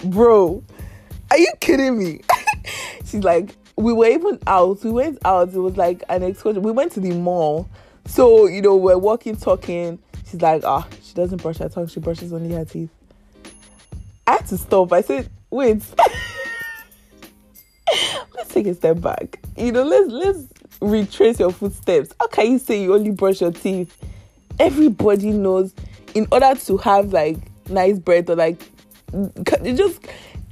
bro. 0.05 0.63
Are 1.31 1.39
you 1.39 1.51
kidding 1.59 1.99
me? 1.99 2.21
she's 3.07 3.25
like, 3.25 3.57
we 3.77 3.95
were 3.95 4.09
even 4.09 4.39
out. 4.47 4.85
We 4.85 4.91
went 4.91 5.19
out. 5.25 5.55
It 5.55 5.59
was 5.59 5.79
like 5.79 6.03
an 6.11 6.23
excursion. 6.23 6.63
We 6.63 6.71
went 6.71 6.93
to 6.93 7.01
the 7.01 7.13
mall. 7.13 7.67
So, 8.05 8.47
you 8.47 8.61
know, 8.61 8.77
we're 8.77 8.99
walking, 8.99 9.37
talking. 9.37 9.99
She's 10.27 10.43
like, 10.43 10.63
ah, 10.67 10.87
oh, 10.87 10.97
she 11.03 11.15
doesn't 11.15 11.41
brush 11.41 11.57
her 11.59 11.71
tongue. 11.71 11.87
She 11.87 12.01
brushes 12.01 12.35
only 12.35 12.55
her 12.55 12.67
teeth. 12.67 12.91
I 14.27 14.33
had 14.33 14.47
to 14.49 14.59
stop. 14.59 14.93
I 14.93 15.01
said, 15.01 15.31
wait. 15.51 15.83
take 18.55 18.67
a 18.67 18.75
step 18.75 19.01
back. 19.01 19.41
You 19.57 19.73
know, 19.73 19.83
let's 19.83 20.11
let's 20.11 20.49
retrace 20.81 21.41
your 21.41 21.53
footsteps. 21.53 22.13
How 22.21 22.29
can 22.29 22.53
you 22.53 22.59
say 22.59 22.83
you 22.83 22.95
only 22.95 23.11
brush 23.11 23.41
your 23.41 23.53
teeth? 23.53 23.97
Everybody 24.59 25.31
knows 25.31 25.75
in 26.15 26.27
order 26.31 26.55
to 26.55 26.77
have 26.79 27.13
like 27.13 27.37
nice 27.69 27.99
breath 27.99 28.31
or 28.31 28.37
like 28.37 28.63
you 29.13 29.75
just 29.75 30.01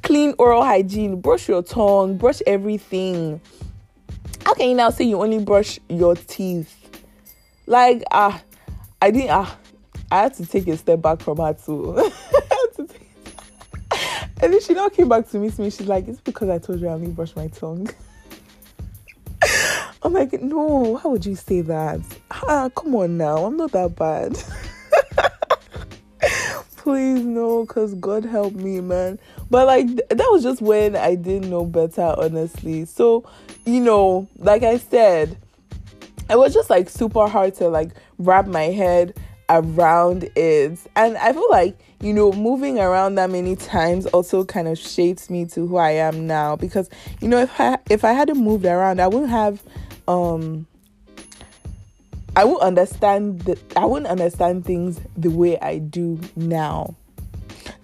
clean 0.03 0.35
oral 0.39 0.65
hygiene, 0.65 1.21
brush 1.21 1.49
your 1.49 1.63
tongue, 1.63 2.17
brush 2.17 2.43
everything. 2.47 3.41
How 4.45 4.55
can 4.55 4.71
you 4.71 4.75
now 4.75 4.91
say 4.91 5.05
you 5.05 5.23
only 5.23 5.39
brush 5.45 5.79
your 5.89 6.17
teeth? 6.17 6.79
Like, 7.67 8.03
ah, 8.11 8.43
I 9.01 9.13
didn't, 9.13 9.31
ah, 9.31 9.57
I 10.11 10.23
had 10.23 10.35
to 10.35 10.47
take 10.47 10.67
a 10.67 10.77
step 10.77 11.01
back 11.01 11.21
from 11.21 11.39
her 11.39 11.55
too. 11.55 12.11
and 14.43 14.53
then 14.53 14.61
she 14.61 14.75
now 14.75 14.89
came 14.89 15.09
back 15.09 15.29
to 15.31 15.39
meet 15.39 15.59
me. 15.59 15.71
She's 15.71 15.87
like, 15.89 16.09
it's 16.09 16.21
because 16.21 16.49
I 16.49 16.59
told 16.59 16.81
you 16.81 16.89
I 16.89 16.93
only 16.93 17.11
brush 17.11 17.35
my 17.37 17.47
tongue. 17.49 17.89
I'm 20.03 20.13
like, 20.13 20.33
no, 20.43 20.97
how 20.97 21.11
would 21.11 21.25
you 21.25 21.37
say 21.37 21.61
that? 21.63 22.01
ah, 22.31 22.69
come 22.75 22.95
on 22.97 23.17
now, 23.17 23.45
I'm 23.45 23.57
not 23.57 23.73
that 23.73 23.95
bad. 23.95 24.37
Please 26.77 27.25
no, 27.25 27.65
cause 27.67 27.95
God 27.95 28.25
help 28.25 28.55
me, 28.55 28.81
man. 28.81 29.21
But 29.49 29.69
like 29.69 29.87
th- 29.87 30.09
that 30.09 30.29
was 30.31 30.43
just 30.43 30.61
when 30.61 30.97
I 30.97 31.15
didn't 31.15 31.49
know 31.49 31.65
better, 31.65 32.15
honestly. 32.19 32.85
So, 32.87 33.25
you 33.65 33.81
know, 33.81 34.29
like 34.39 34.65
I 34.65 34.79
said, 34.79 35.37
it 36.29 36.37
was 36.37 36.53
just 36.53 36.71
like 36.71 36.89
super 36.89 37.29
hard 37.29 37.55
to 37.57 37.69
like 37.69 37.91
wrap 38.19 38.47
my 38.49 38.65
head 38.65 39.15
around 39.49 40.29
it. 40.35 40.79
And 40.97 41.17
I 41.17 41.33
feel 41.33 41.51
like, 41.51 41.79
you 42.03 42.13
know, 42.13 42.33
moving 42.33 42.81
around 42.81 43.15
that 43.15 43.31
many 43.31 43.55
times 43.55 44.07
also 44.07 44.45
kind 44.45 44.67
of 44.67 44.77
shapes 44.77 45.31
me 45.31 45.47
to 45.47 45.67
who 45.69 45.77
I 45.77 45.93
am 45.93 46.27
now 46.27 46.57
because, 46.57 46.91
you 47.21 47.29
know, 47.29 47.39
if 47.39 47.61
I 47.61 47.79
if 47.89 48.05
I 48.05 48.13
hadn't 48.13 48.39
moved 48.43 48.67
around, 48.67 49.01
I 49.01 49.07
wouldn't 49.07 49.31
have 49.31 49.63
um 50.09 50.67
I 52.35 52.45
wouldn't 52.45 52.63
understand 52.63 53.43
the 53.43 53.57
I 53.77 53.85
wouldn't 53.85 54.11
understand 54.11 54.65
things 54.65 55.01
the 55.17 55.31
way 55.31 55.61
I 55.61 55.79
do 55.79 56.19
now. 56.35 56.97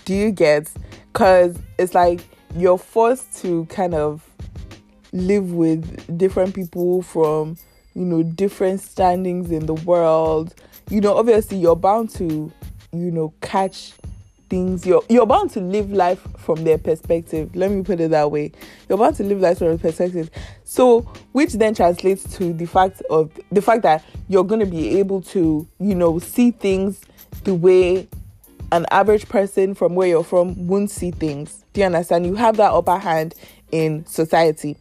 Do 0.04 0.14
you 0.14 0.32
get? 0.32 0.68
Cuz 1.12 1.56
it's 1.78 1.94
like 1.94 2.20
you're 2.56 2.78
forced 2.78 3.40
to 3.42 3.66
kind 3.66 3.94
of 3.94 4.28
live 5.12 5.52
with 5.52 6.18
different 6.18 6.54
people 6.56 7.02
from, 7.02 7.56
you 7.94 8.04
know, 8.04 8.24
different 8.24 8.80
standings 8.80 9.52
in 9.52 9.66
the 9.66 9.74
world. 9.74 10.56
You 10.90 11.02
know, 11.02 11.16
obviously 11.16 11.58
you're 11.58 11.76
bound 11.76 12.10
to, 12.16 12.50
you 12.92 13.10
know, 13.12 13.32
catch 13.40 13.92
things 14.48 14.86
you're 14.86 15.02
you're 15.08 15.26
bound 15.26 15.50
to 15.50 15.60
live 15.60 15.90
life 15.90 16.26
from 16.38 16.64
their 16.64 16.78
perspective. 16.78 17.54
Let 17.54 17.70
me 17.70 17.82
put 17.82 18.00
it 18.00 18.10
that 18.10 18.30
way. 18.30 18.52
You're 18.88 18.98
bound 18.98 19.16
to 19.16 19.24
live 19.24 19.40
life 19.40 19.58
from 19.58 19.68
their 19.68 19.78
perspective. 19.78 20.30
So 20.64 21.00
which 21.32 21.54
then 21.54 21.74
translates 21.74 22.24
to 22.36 22.52
the 22.52 22.66
fact 22.66 23.02
of 23.10 23.30
the 23.52 23.62
fact 23.62 23.82
that 23.82 24.04
you're 24.28 24.44
going 24.44 24.60
to 24.60 24.66
be 24.66 24.98
able 24.98 25.22
to 25.22 25.66
you 25.78 25.94
know 25.94 26.18
see 26.18 26.50
things 26.50 27.00
the 27.44 27.54
way 27.54 28.08
an 28.72 28.84
average 28.90 29.28
person 29.28 29.74
from 29.74 29.94
where 29.94 30.08
you're 30.08 30.24
from 30.24 30.66
won't 30.66 30.90
see 30.90 31.10
things. 31.10 31.64
Do 31.72 31.80
you 31.80 31.86
understand? 31.86 32.26
You 32.26 32.34
have 32.34 32.56
that 32.58 32.72
upper 32.72 32.98
hand 32.98 33.34
in 33.70 34.04
society 34.06 34.76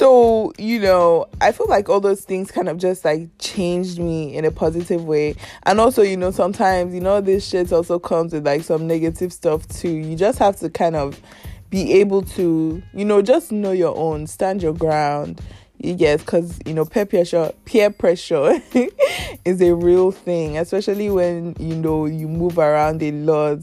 so 0.00 0.50
you 0.56 0.80
know 0.80 1.26
i 1.42 1.52
feel 1.52 1.68
like 1.68 1.90
all 1.90 2.00
those 2.00 2.22
things 2.22 2.50
kind 2.50 2.70
of 2.70 2.78
just 2.78 3.04
like 3.04 3.28
changed 3.38 3.98
me 3.98 4.34
in 4.34 4.44
a 4.44 4.50
positive 4.50 5.04
way. 5.04 5.34
And 5.64 5.80
also 5.80 6.02
you 6.02 6.16
know 6.16 6.30
sometimes 6.30 6.94
you 6.94 7.00
know 7.00 7.20
this 7.20 7.46
shit 7.46 7.72
also 7.72 7.98
comes 7.98 8.32
with 8.32 8.46
like 8.46 8.62
some 8.62 8.86
negative 8.86 9.32
stuff 9.32 9.66
too. 9.68 9.90
You 9.90 10.16
just 10.16 10.38
have 10.38 10.56
to 10.60 10.70
kind 10.70 10.96
of 10.96 11.20
be 11.68 11.92
able 11.94 12.22
to 12.22 12.82
you 12.94 13.04
know 13.04 13.22
just 13.22 13.52
know 13.52 13.72
your 13.72 13.96
own 13.96 14.26
stand 14.26 14.62
your 14.62 14.72
ground. 14.72 15.40
Yes 15.78 16.20
because 16.20 16.58
you 16.64 16.74
know 16.74 16.84
peer 16.84 17.06
pressure 17.06 17.52
peer 17.64 17.90
pressure 17.90 18.62
is 19.44 19.60
a 19.62 19.74
real 19.74 20.10
thing 20.10 20.58
especially 20.58 21.10
when 21.10 21.56
you 21.58 21.74
know 21.74 22.06
you 22.06 22.28
move 22.28 22.58
around 22.58 23.02
a 23.02 23.12
lot 23.12 23.58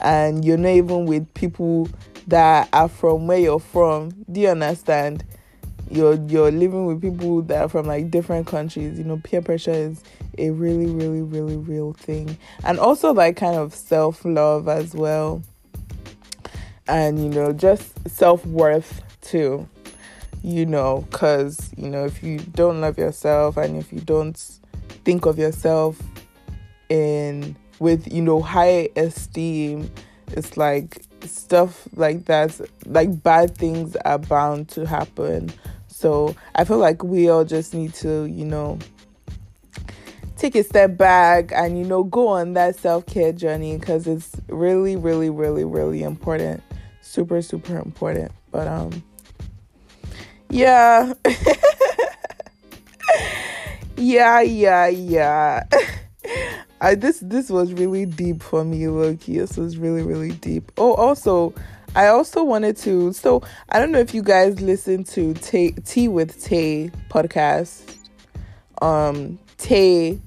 and 0.00 0.44
you're 0.44 0.56
not 0.56 0.68
even 0.68 1.06
with 1.06 1.32
people 1.34 1.88
that 2.28 2.68
are 2.72 2.88
from 2.88 3.28
where 3.28 3.38
you're 3.38 3.60
from. 3.60 4.10
Do 4.30 4.40
you 4.40 4.48
understand 4.48 5.24
you're 5.90 6.14
you're 6.26 6.50
living 6.50 6.86
with 6.86 7.00
people 7.00 7.42
that 7.42 7.62
are 7.62 7.68
from 7.68 7.86
like 7.86 8.10
different 8.10 8.46
countries 8.46 8.98
you 8.98 9.04
know 9.04 9.20
peer 9.22 9.40
pressure 9.40 9.70
is 9.70 10.02
a 10.38 10.50
really 10.50 10.86
really 10.86 11.22
really 11.22 11.56
real 11.56 11.92
thing. 11.92 12.36
And 12.64 12.78
also 12.78 13.12
like 13.12 13.36
kind 13.36 13.56
of 13.56 13.74
self-love 13.74 14.68
as 14.68 14.94
well. 14.94 15.42
And 16.88 17.22
you 17.22 17.30
know 17.30 17.52
just 17.52 18.08
self-worth 18.08 19.02
too 19.20 19.68
you 20.46 20.64
know 20.64 21.04
because 21.10 21.70
you 21.76 21.88
know 21.88 22.04
if 22.04 22.22
you 22.22 22.38
don't 22.38 22.80
love 22.80 22.96
yourself 22.96 23.56
and 23.56 23.76
if 23.76 23.92
you 23.92 24.00
don't 24.00 24.36
think 25.04 25.26
of 25.26 25.38
yourself 25.38 26.00
in 26.88 27.56
with 27.80 28.10
you 28.12 28.22
know 28.22 28.40
high 28.40 28.88
esteem 28.94 29.90
it's 30.28 30.56
like 30.56 31.02
stuff 31.22 31.88
like 31.96 32.26
that 32.26 32.60
like 32.86 33.22
bad 33.24 33.56
things 33.56 33.96
are 34.04 34.18
bound 34.18 34.68
to 34.68 34.86
happen 34.86 35.52
so 35.96 36.36
I 36.54 36.64
feel 36.64 36.76
like 36.76 37.02
we 37.02 37.30
all 37.30 37.46
just 37.46 37.72
need 37.72 37.94
to, 37.94 38.26
you 38.26 38.44
know, 38.44 38.78
take 40.36 40.54
a 40.54 40.62
step 40.62 40.98
back 40.98 41.52
and, 41.52 41.78
you 41.78 41.84
know, 41.84 42.04
go 42.04 42.28
on 42.28 42.52
that 42.52 42.76
self 42.76 43.06
care 43.06 43.32
journey 43.32 43.78
because 43.78 44.06
it's 44.06 44.32
really, 44.48 44.94
really, 44.94 45.30
really, 45.30 45.64
really 45.64 46.02
important. 46.02 46.62
Super, 47.00 47.40
super 47.40 47.78
important. 47.78 48.30
But, 48.50 48.68
um, 48.68 49.02
yeah. 50.50 51.14
yeah, 53.96 54.42
yeah, 54.42 54.88
yeah. 54.88 55.64
I 56.82 56.94
this 56.94 57.20
this 57.20 57.48
was 57.48 57.72
really 57.72 58.04
deep 58.04 58.42
for 58.42 58.64
me, 58.64 58.86
Loki. 58.86 59.38
This 59.38 59.56
was 59.56 59.78
really, 59.78 60.02
really 60.02 60.32
deep. 60.32 60.72
Oh, 60.76 60.92
also, 60.92 61.54
I 61.96 62.08
also 62.08 62.44
wanted 62.44 62.76
to. 62.78 63.14
So 63.14 63.42
I 63.70 63.80
don't 63.80 63.90
know 63.90 63.98
if 63.98 64.12
you 64.14 64.22
guys 64.22 64.60
listen 64.60 65.02
to 65.04 65.32
Tea, 65.32 65.72
Tea 65.84 66.08
with 66.08 66.44
Tay 66.44 66.90
podcast. 67.08 67.96
Um, 68.82 69.38
Tay 69.56 70.20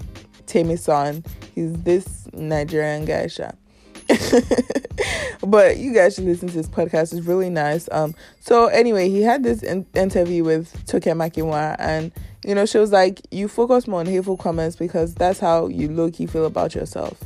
Temisan. 0.48 1.24
He's 1.54 1.72
this 1.84 2.28
Nigerian 2.34 3.06
guy, 3.06 3.28
but 5.46 5.78
you 5.78 5.94
guys 5.94 6.16
should 6.16 6.24
listen 6.24 6.48
to 6.48 6.56
his 6.56 6.68
podcast. 6.68 7.16
It's 7.16 7.28
really 7.28 7.52
nice. 7.52 7.88
Um. 7.92 8.16
So 8.40 8.66
anyway, 8.66 9.10
he 9.10 9.22
had 9.22 9.44
this 9.44 9.62
in- 9.62 9.86
interview 9.94 10.44
with 10.44 10.74
Toke 10.88 11.04
Makinwa, 11.04 11.76
and 11.78 12.12
you 12.44 12.56
know 12.56 12.66
she 12.66 12.80
was 12.80 12.92
like, 12.92 13.22
"You 13.30 13.48
focus 13.48 13.88
more 13.88 14.00
on 14.00 14.08
hateful 14.08 14.38
comments 14.38 14.76
because 14.76 15.14
that's 15.14 15.40
how 15.40 15.68
you 15.68 15.88
low 15.92 16.10
key 16.10 16.26
feel 16.26 16.46
about 16.46 16.74
yourself." 16.74 17.24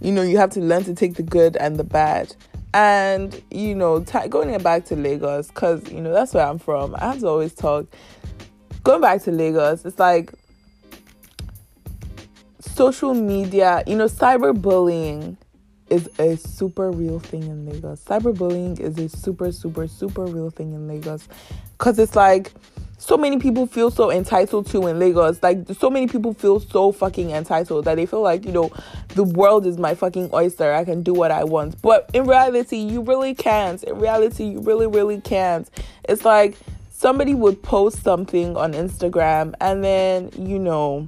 You 0.00 0.10
know, 0.10 0.22
you 0.22 0.38
have 0.38 0.50
to 0.50 0.60
learn 0.60 0.82
to 0.84 0.94
take 0.94 1.14
the 1.14 1.22
good 1.22 1.56
and 1.56 1.76
the 1.76 1.84
bad 1.84 2.34
and 2.74 3.42
you 3.50 3.74
know 3.74 4.02
t- 4.02 4.28
going 4.28 4.56
back 4.62 4.84
to 4.84 4.94
lagos 4.94 5.48
because 5.48 5.90
you 5.90 6.00
know 6.00 6.12
that's 6.12 6.34
where 6.34 6.46
i'm 6.46 6.58
from 6.58 6.94
i 6.96 7.06
have 7.06 7.20
to 7.20 7.26
always 7.26 7.54
talk. 7.54 7.86
Going 8.84 9.00
back 9.00 9.22
to 9.22 9.32
lagos 9.32 9.84
it's 9.84 9.98
like 9.98 10.32
social 12.60 13.14
media 13.14 13.82
you 13.86 13.96
know 13.96 14.06
cyberbullying 14.06 15.36
is 15.90 16.08
a 16.18 16.36
super 16.36 16.90
real 16.90 17.18
thing 17.18 17.42
in 17.44 17.66
lagos. 17.66 18.04
Cyberbullying 18.04 18.78
is 18.80 18.98
a 18.98 19.08
super 19.08 19.52
super 19.52 19.86
super 19.86 20.24
real 20.24 20.50
thing 20.50 20.72
in 20.72 20.86
lagos. 20.86 21.28
Because 21.72 21.98
it's 21.98 22.16
like 22.16 22.52
so 22.98 23.16
many 23.16 23.38
people 23.38 23.66
feel 23.66 23.90
so 23.92 24.10
entitled 24.10 24.66
to 24.66 24.86
in 24.88 24.98
Lagos. 24.98 25.40
Like 25.42 25.60
so 25.78 25.88
many 25.88 26.08
people 26.08 26.34
feel 26.34 26.58
so 26.58 26.90
fucking 26.90 27.30
entitled 27.30 27.84
that 27.84 27.94
they 27.94 28.06
feel 28.06 28.22
like, 28.22 28.44
you 28.44 28.52
know, 28.52 28.72
the 29.14 29.22
world 29.22 29.66
is 29.66 29.78
my 29.78 29.94
fucking 29.94 30.30
oyster. 30.34 30.74
I 30.74 30.84
can 30.84 31.02
do 31.04 31.12
what 31.12 31.30
I 31.30 31.44
want. 31.44 31.80
But 31.80 32.10
in 32.12 32.26
reality, 32.26 32.76
you 32.76 33.00
really 33.00 33.34
can't. 33.34 33.82
In 33.84 33.98
reality, 33.98 34.44
you 34.44 34.60
really, 34.60 34.88
really 34.88 35.20
can't. 35.20 35.70
It's 36.08 36.24
like 36.24 36.56
somebody 36.90 37.34
would 37.34 37.62
post 37.62 38.02
something 38.02 38.56
on 38.56 38.72
Instagram 38.72 39.54
and 39.60 39.84
then, 39.84 40.30
you 40.36 40.58
know, 40.58 41.06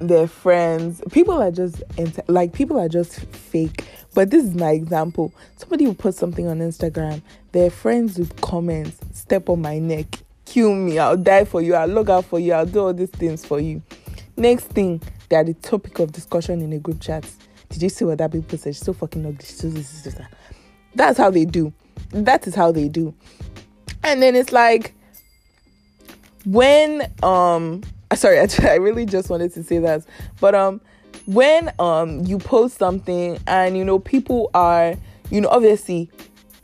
their 0.00 0.26
friends, 0.26 1.02
people 1.12 1.34
are 1.42 1.50
just 1.50 1.82
like 2.26 2.54
people 2.54 2.80
are 2.80 2.88
just 2.88 3.20
fake 3.20 3.84
but 4.14 4.30
this 4.30 4.44
is 4.44 4.54
my 4.54 4.70
example. 4.70 5.32
Somebody 5.56 5.86
will 5.86 5.94
put 5.94 6.14
something 6.14 6.46
on 6.48 6.58
Instagram, 6.58 7.22
their 7.52 7.70
friends 7.70 8.18
would 8.18 8.40
comment, 8.40 8.94
step 9.14 9.48
on 9.48 9.62
my 9.62 9.78
neck, 9.78 10.06
kill 10.44 10.74
me, 10.74 10.98
I'll 10.98 11.16
die 11.16 11.44
for 11.44 11.60
you, 11.62 11.74
I'll 11.74 11.88
log 11.88 12.10
out 12.10 12.24
for 12.24 12.38
you, 12.38 12.52
I'll 12.52 12.66
do 12.66 12.80
all 12.80 12.94
these 12.94 13.10
things 13.10 13.44
for 13.44 13.60
you. 13.60 13.82
Next 14.36 14.64
thing, 14.64 15.00
they 15.28 15.36
are 15.36 15.44
the 15.44 15.54
topic 15.54 15.98
of 15.98 16.12
discussion 16.12 16.60
in 16.60 16.72
a 16.72 16.78
group 16.78 17.00
chat. 17.00 17.28
Did 17.68 17.82
you 17.82 17.88
see 17.88 18.04
what 18.04 18.18
that 18.18 18.32
people 18.32 18.58
said? 18.58 18.74
She's 18.74 18.84
so 18.84 18.92
fucking 18.92 19.24
ugly. 19.24 19.38
Just 19.38 20.18
like 20.18 20.28
that's 20.94 21.18
how 21.18 21.30
they 21.30 21.44
do. 21.44 21.72
That 22.10 22.46
is 22.46 22.54
how 22.54 22.72
they 22.72 22.88
do. 22.88 23.14
And 24.02 24.20
then 24.20 24.34
it's 24.34 24.52
like 24.52 24.92
when 26.44 27.10
um 27.22 27.82
sorry, 28.14 28.40
I 28.62 28.74
really 28.74 29.06
just 29.06 29.30
wanted 29.30 29.52
to 29.54 29.62
say 29.62 29.78
that. 29.78 30.04
But 30.40 30.54
um 30.54 30.80
when 31.26 31.70
um 31.78 32.24
you 32.24 32.38
post 32.38 32.78
something 32.78 33.38
and 33.46 33.76
you 33.76 33.84
know 33.84 33.98
people 33.98 34.50
are 34.54 34.94
you 35.30 35.40
know 35.40 35.48
obviously 35.48 36.10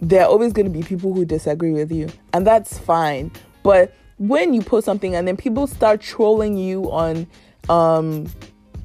there 0.00 0.22
are 0.22 0.28
always 0.28 0.52
going 0.52 0.66
to 0.66 0.70
be 0.70 0.82
people 0.82 1.12
who 1.12 1.24
disagree 1.24 1.72
with 1.72 1.90
you 1.90 2.09
and 2.32 2.46
that's 2.46 2.78
fine. 2.78 3.30
But 3.62 3.94
when 4.18 4.54
you 4.54 4.62
post 4.62 4.85
something 4.85 5.14
and 5.14 5.26
then 5.26 5.37
people 5.37 5.66
start 5.66 6.00
trolling 6.00 6.56
you 6.56 6.90
on 6.90 7.26
um 7.68 8.26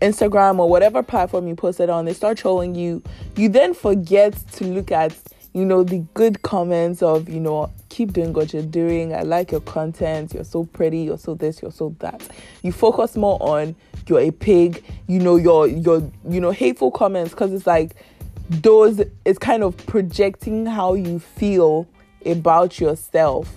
Instagram 0.01 0.59
or 0.59 0.67
whatever 0.67 1.03
platform 1.03 1.47
you 1.47 1.55
posted 1.55 1.89
on 1.89 2.05
they 2.05 2.13
start 2.13 2.37
trolling 2.37 2.73
you 2.73 3.03
you 3.35 3.47
then 3.47 3.73
forget 3.73 4.33
to 4.53 4.65
look 4.65 4.91
at 4.91 5.15
you 5.53 5.63
know 5.63 5.83
the 5.83 5.99
good 6.15 6.41
comments 6.41 7.03
of 7.03 7.29
you 7.29 7.39
know 7.39 7.71
keep 7.91 8.13
doing 8.13 8.31
what 8.31 8.53
you're 8.53 8.63
doing. 8.63 9.13
I 9.13 9.21
like 9.21 9.51
your 9.51 9.61
content. 9.61 10.33
You're 10.33 10.45
so 10.45 10.63
pretty. 10.63 10.99
You're 10.99 11.17
so 11.17 11.35
this. 11.35 11.61
You're 11.61 11.71
so 11.71 11.93
that. 11.99 12.25
You 12.63 12.71
focus 12.71 13.15
more 13.17 13.37
on 13.41 13.75
you're 14.07 14.21
a 14.21 14.31
pig. 14.31 14.83
You 15.07 15.19
know 15.19 15.35
your 15.35 15.67
your 15.67 16.09
you 16.27 16.39
know 16.39 16.51
hateful 16.51 16.89
comments. 16.89 17.31
Because 17.31 17.51
it's 17.51 17.67
like 17.67 17.95
those 18.49 19.01
it's 19.25 19.37
kind 19.37 19.61
of 19.61 19.75
projecting 19.85 20.65
how 20.65 20.93
you 20.93 21.19
feel 21.19 21.87
about 22.25 22.79
yourself 22.79 23.53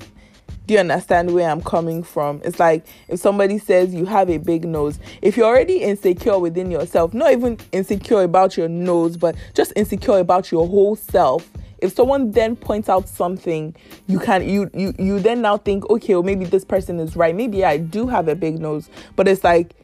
Do 0.66 0.74
you 0.74 0.80
understand 0.80 1.34
where 1.34 1.50
I'm 1.50 1.60
coming 1.60 2.02
from? 2.02 2.40
It's 2.42 2.58
like 2.58 2.86
if 3.08 3.20
somebody 3.20 3.58
says 3.58 3.94
you 3.94 4.06
have 4.06 4.30
a 4.30 4.38
big 4.38 4.64
nose, 4.64 4.98
if 5.20 5.36
you're 5.36 5.46
already 5.46 5.78
insecure 5.82 6.38
within 6.38 6.70
yourself, 6.70 7.12
not 7.12 7.32
even 7.32 7.58
insecure 7.72 8.22
about 8.22 8.56
your 8.56 8.68
nose, 8.68 9.18
but 9.18 9.36
just 9.52 9.74
insecure 9.76 10.18
about 10.18 10.50
your 10.50 10.66
whole 10.66 10.96
self, 10.96 11.50
if 11.78 11.94
someone 11.94 12.30
then 12.30 12.56
points 12.56 12.88
out 12.88 13.10
something 13.10 13.76
you 14.06 14.18
can 14.18 14.48
you 14.48 14.70
you 14.72 14.94
you 14.98 15.20
then 15.20 15.42
now 15.42 15.58
think 15.58 15.88
okay 15.90 16.14
well 16.14 16.22
maybe 16.22 16.46
this 16.46 16.64
person 16.64 16.98
is 16.98 17.14
right. 17.14 17.34
Maybe 17.34 17.62
i 17.62 17.76
do 17.76 18.06
have 18.06 18.28
a 18.28 18.34
big 18.34 18.58
nose 18.58 18.88
but 19.16 19.28
it's 19.28 19.44
like 19.44 19.74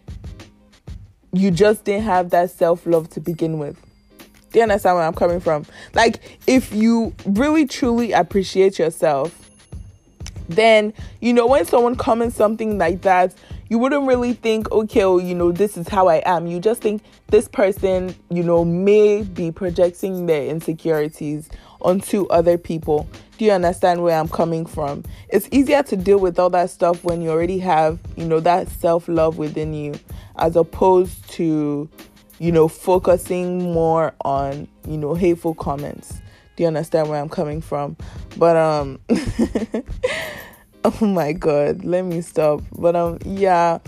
you 1.32 1.50
just 1.50 1.84
didn't 1.84 2.04
have 2.04 2.30
that 2.30 2.50
self-love 2.50 3.10
to 3.10 3.20
begin 3.20 3.58
with. 3.58 3.78
Do 4.50 4.58
you 4.58 4.62
understand 4.62 4.96
where 4.96 5.06
i'm 5.06 5.14
coming 5.14 5.40
from? 5.40 5.66
Like 5.92 6.40
if 6.46 6.72
you 6.72 7.14
really 7.26 7.66
truly 7.66 8.12
appreciate 8.12 8.78
yourself 8.78 9.49
then 10.50 10.92
you 11.20 11.32
know 11.32 11.46
when 11.46 11.64
someone 11.64 11.94
comments 11.96 12.36
something 12.36 12.78
like 12.78 13.02
that 13.02 13.34
you 13.68 13.78
wouldn't 13.78 14.06
really 14.06 14.32
think 14.32 14.70
okay 14.72 15.04
well, 15.04 15.20
you 15.20 15.34
know 15.34 15.52
this 15.52 15.76
is 15.76 15.88
how 15.88 16.08
i 16.08 16.22
am 16.26 16.46
you 16.46 16.58
just 16.58 16.82
think 16.82 17.02
this 17.28 17.48
person 17.48 18.14
you 18.30 18.42
know 18.42 18.64
may 18.64 19.22
be 19.22 19.50
projecting 19.50 20.26
their 20.26 20.46
insecurities 20.46 21.48
onto 21.82 22.26
other 22.28 22.58
people. 22.58 23.08
Do 23.38 23.44
you 23.44 23.52
understand 23.52 24.02
where 24.02 24.18
I'm 24.18 24.28
coming 24.28 24.66
from? 24.66 25.04
It's 25.28 25.48
easier 25.50 25.82
to 25.84 25.96
deal 25.96 26.18
with 26.18 26.38
all 26.38 26.50
that 26.50 26.70
stuff 26.70 27.02
when 27.04 27.22
you 27.22 27.30
already 27.30 27.58
have, 27.60 27.98
you 28.16 28.26
know, 28.26 28.40
that 28.40 28.68
self 28.68 29.08
love 29.08 29.38
within 29.38 29.72
you, 29.72 29.94
as 30.36 30.56
opposed 30.56 31.28
to, 31.32 31.88
you 32.38 32.52
know, 32.52 32.68
focusing 32.68 33.72
more 33.72 34.14
on, 34.24 34.68
you 34.86 34.98
know, 34.98 35.14
hateful 35.14 35.54
comments. 35.54 36.20
You 36.60 36.66
understand 36.66 37.08
where 37.08 37.20
I'm 37.20 37.28
coming 37.28 37.60
from? 37.60 37.96
But, 38.36 38.56
um, 38.56 39.00
oh 40.84 41.06
my 41.06 41.32
god, 41.32 41.84
let 41.84 42.04
me 42.04 42.20
stop. 42.20 42.60
But, 42.78 42.94
um, 42.94 43.18
yeah, 43.24 43.78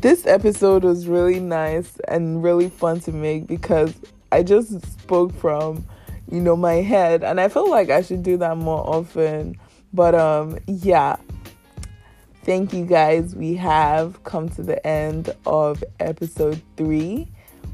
this 0.00 0.26
episode 0.26 0.84
was 0.84 1.08
really 1.08 1.40
nice 1.40 1.98
and 2.06 2.42
really 2.42 2.68
fun 2.68 3.00
to 3.00 3.12
make 3.12 3.46
because 3.46 3.94
I 4.30 4.42
just 4.42 4.84
spoke 5.00 5.32
from 5.32 5.86
you 6.30 6.40
know, 6.40 6.56
my 6.56 6.74
head. 6.74 7.22
And 7.22 7.40
I 7.40 7.48
feel 7.48 7.70
like 7.70 7.90
I 7.90 8.02
should 8.02 8.22
do 8.22 8.36
that 8.38 8.56
more 8.56 8.80
often. 8.86 9.56
But 9.92 10.14
um 10.14 10.58
yeah. 10.66 11.16
Thank 12.42 12.74
you 12.74 12.84
guys. 12.84 13.34
We 13.34 13.54
have 13.54 14.22
come 14.24 14.50
to 14.50 14.62
the 14.62 14.84
end 14.86 15.34
of 15.46 15.82
episode 15.98 16.60
3. 16.76 17.26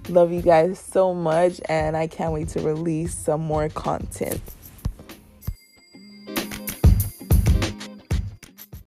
Love 0.09 0.33
you 0.33 0.43
guys 0.43 0.79
so 0.79 1.15
much 1.15 1.61
and 1.69 1.97
I 1.97 2.07
can't 2.07 2.33
wait 2.33 2.49
to 2.49 2.61
release 2.61 3.15
some 3.15 3.43
more 3.43 3.69
content. 3.69 4.41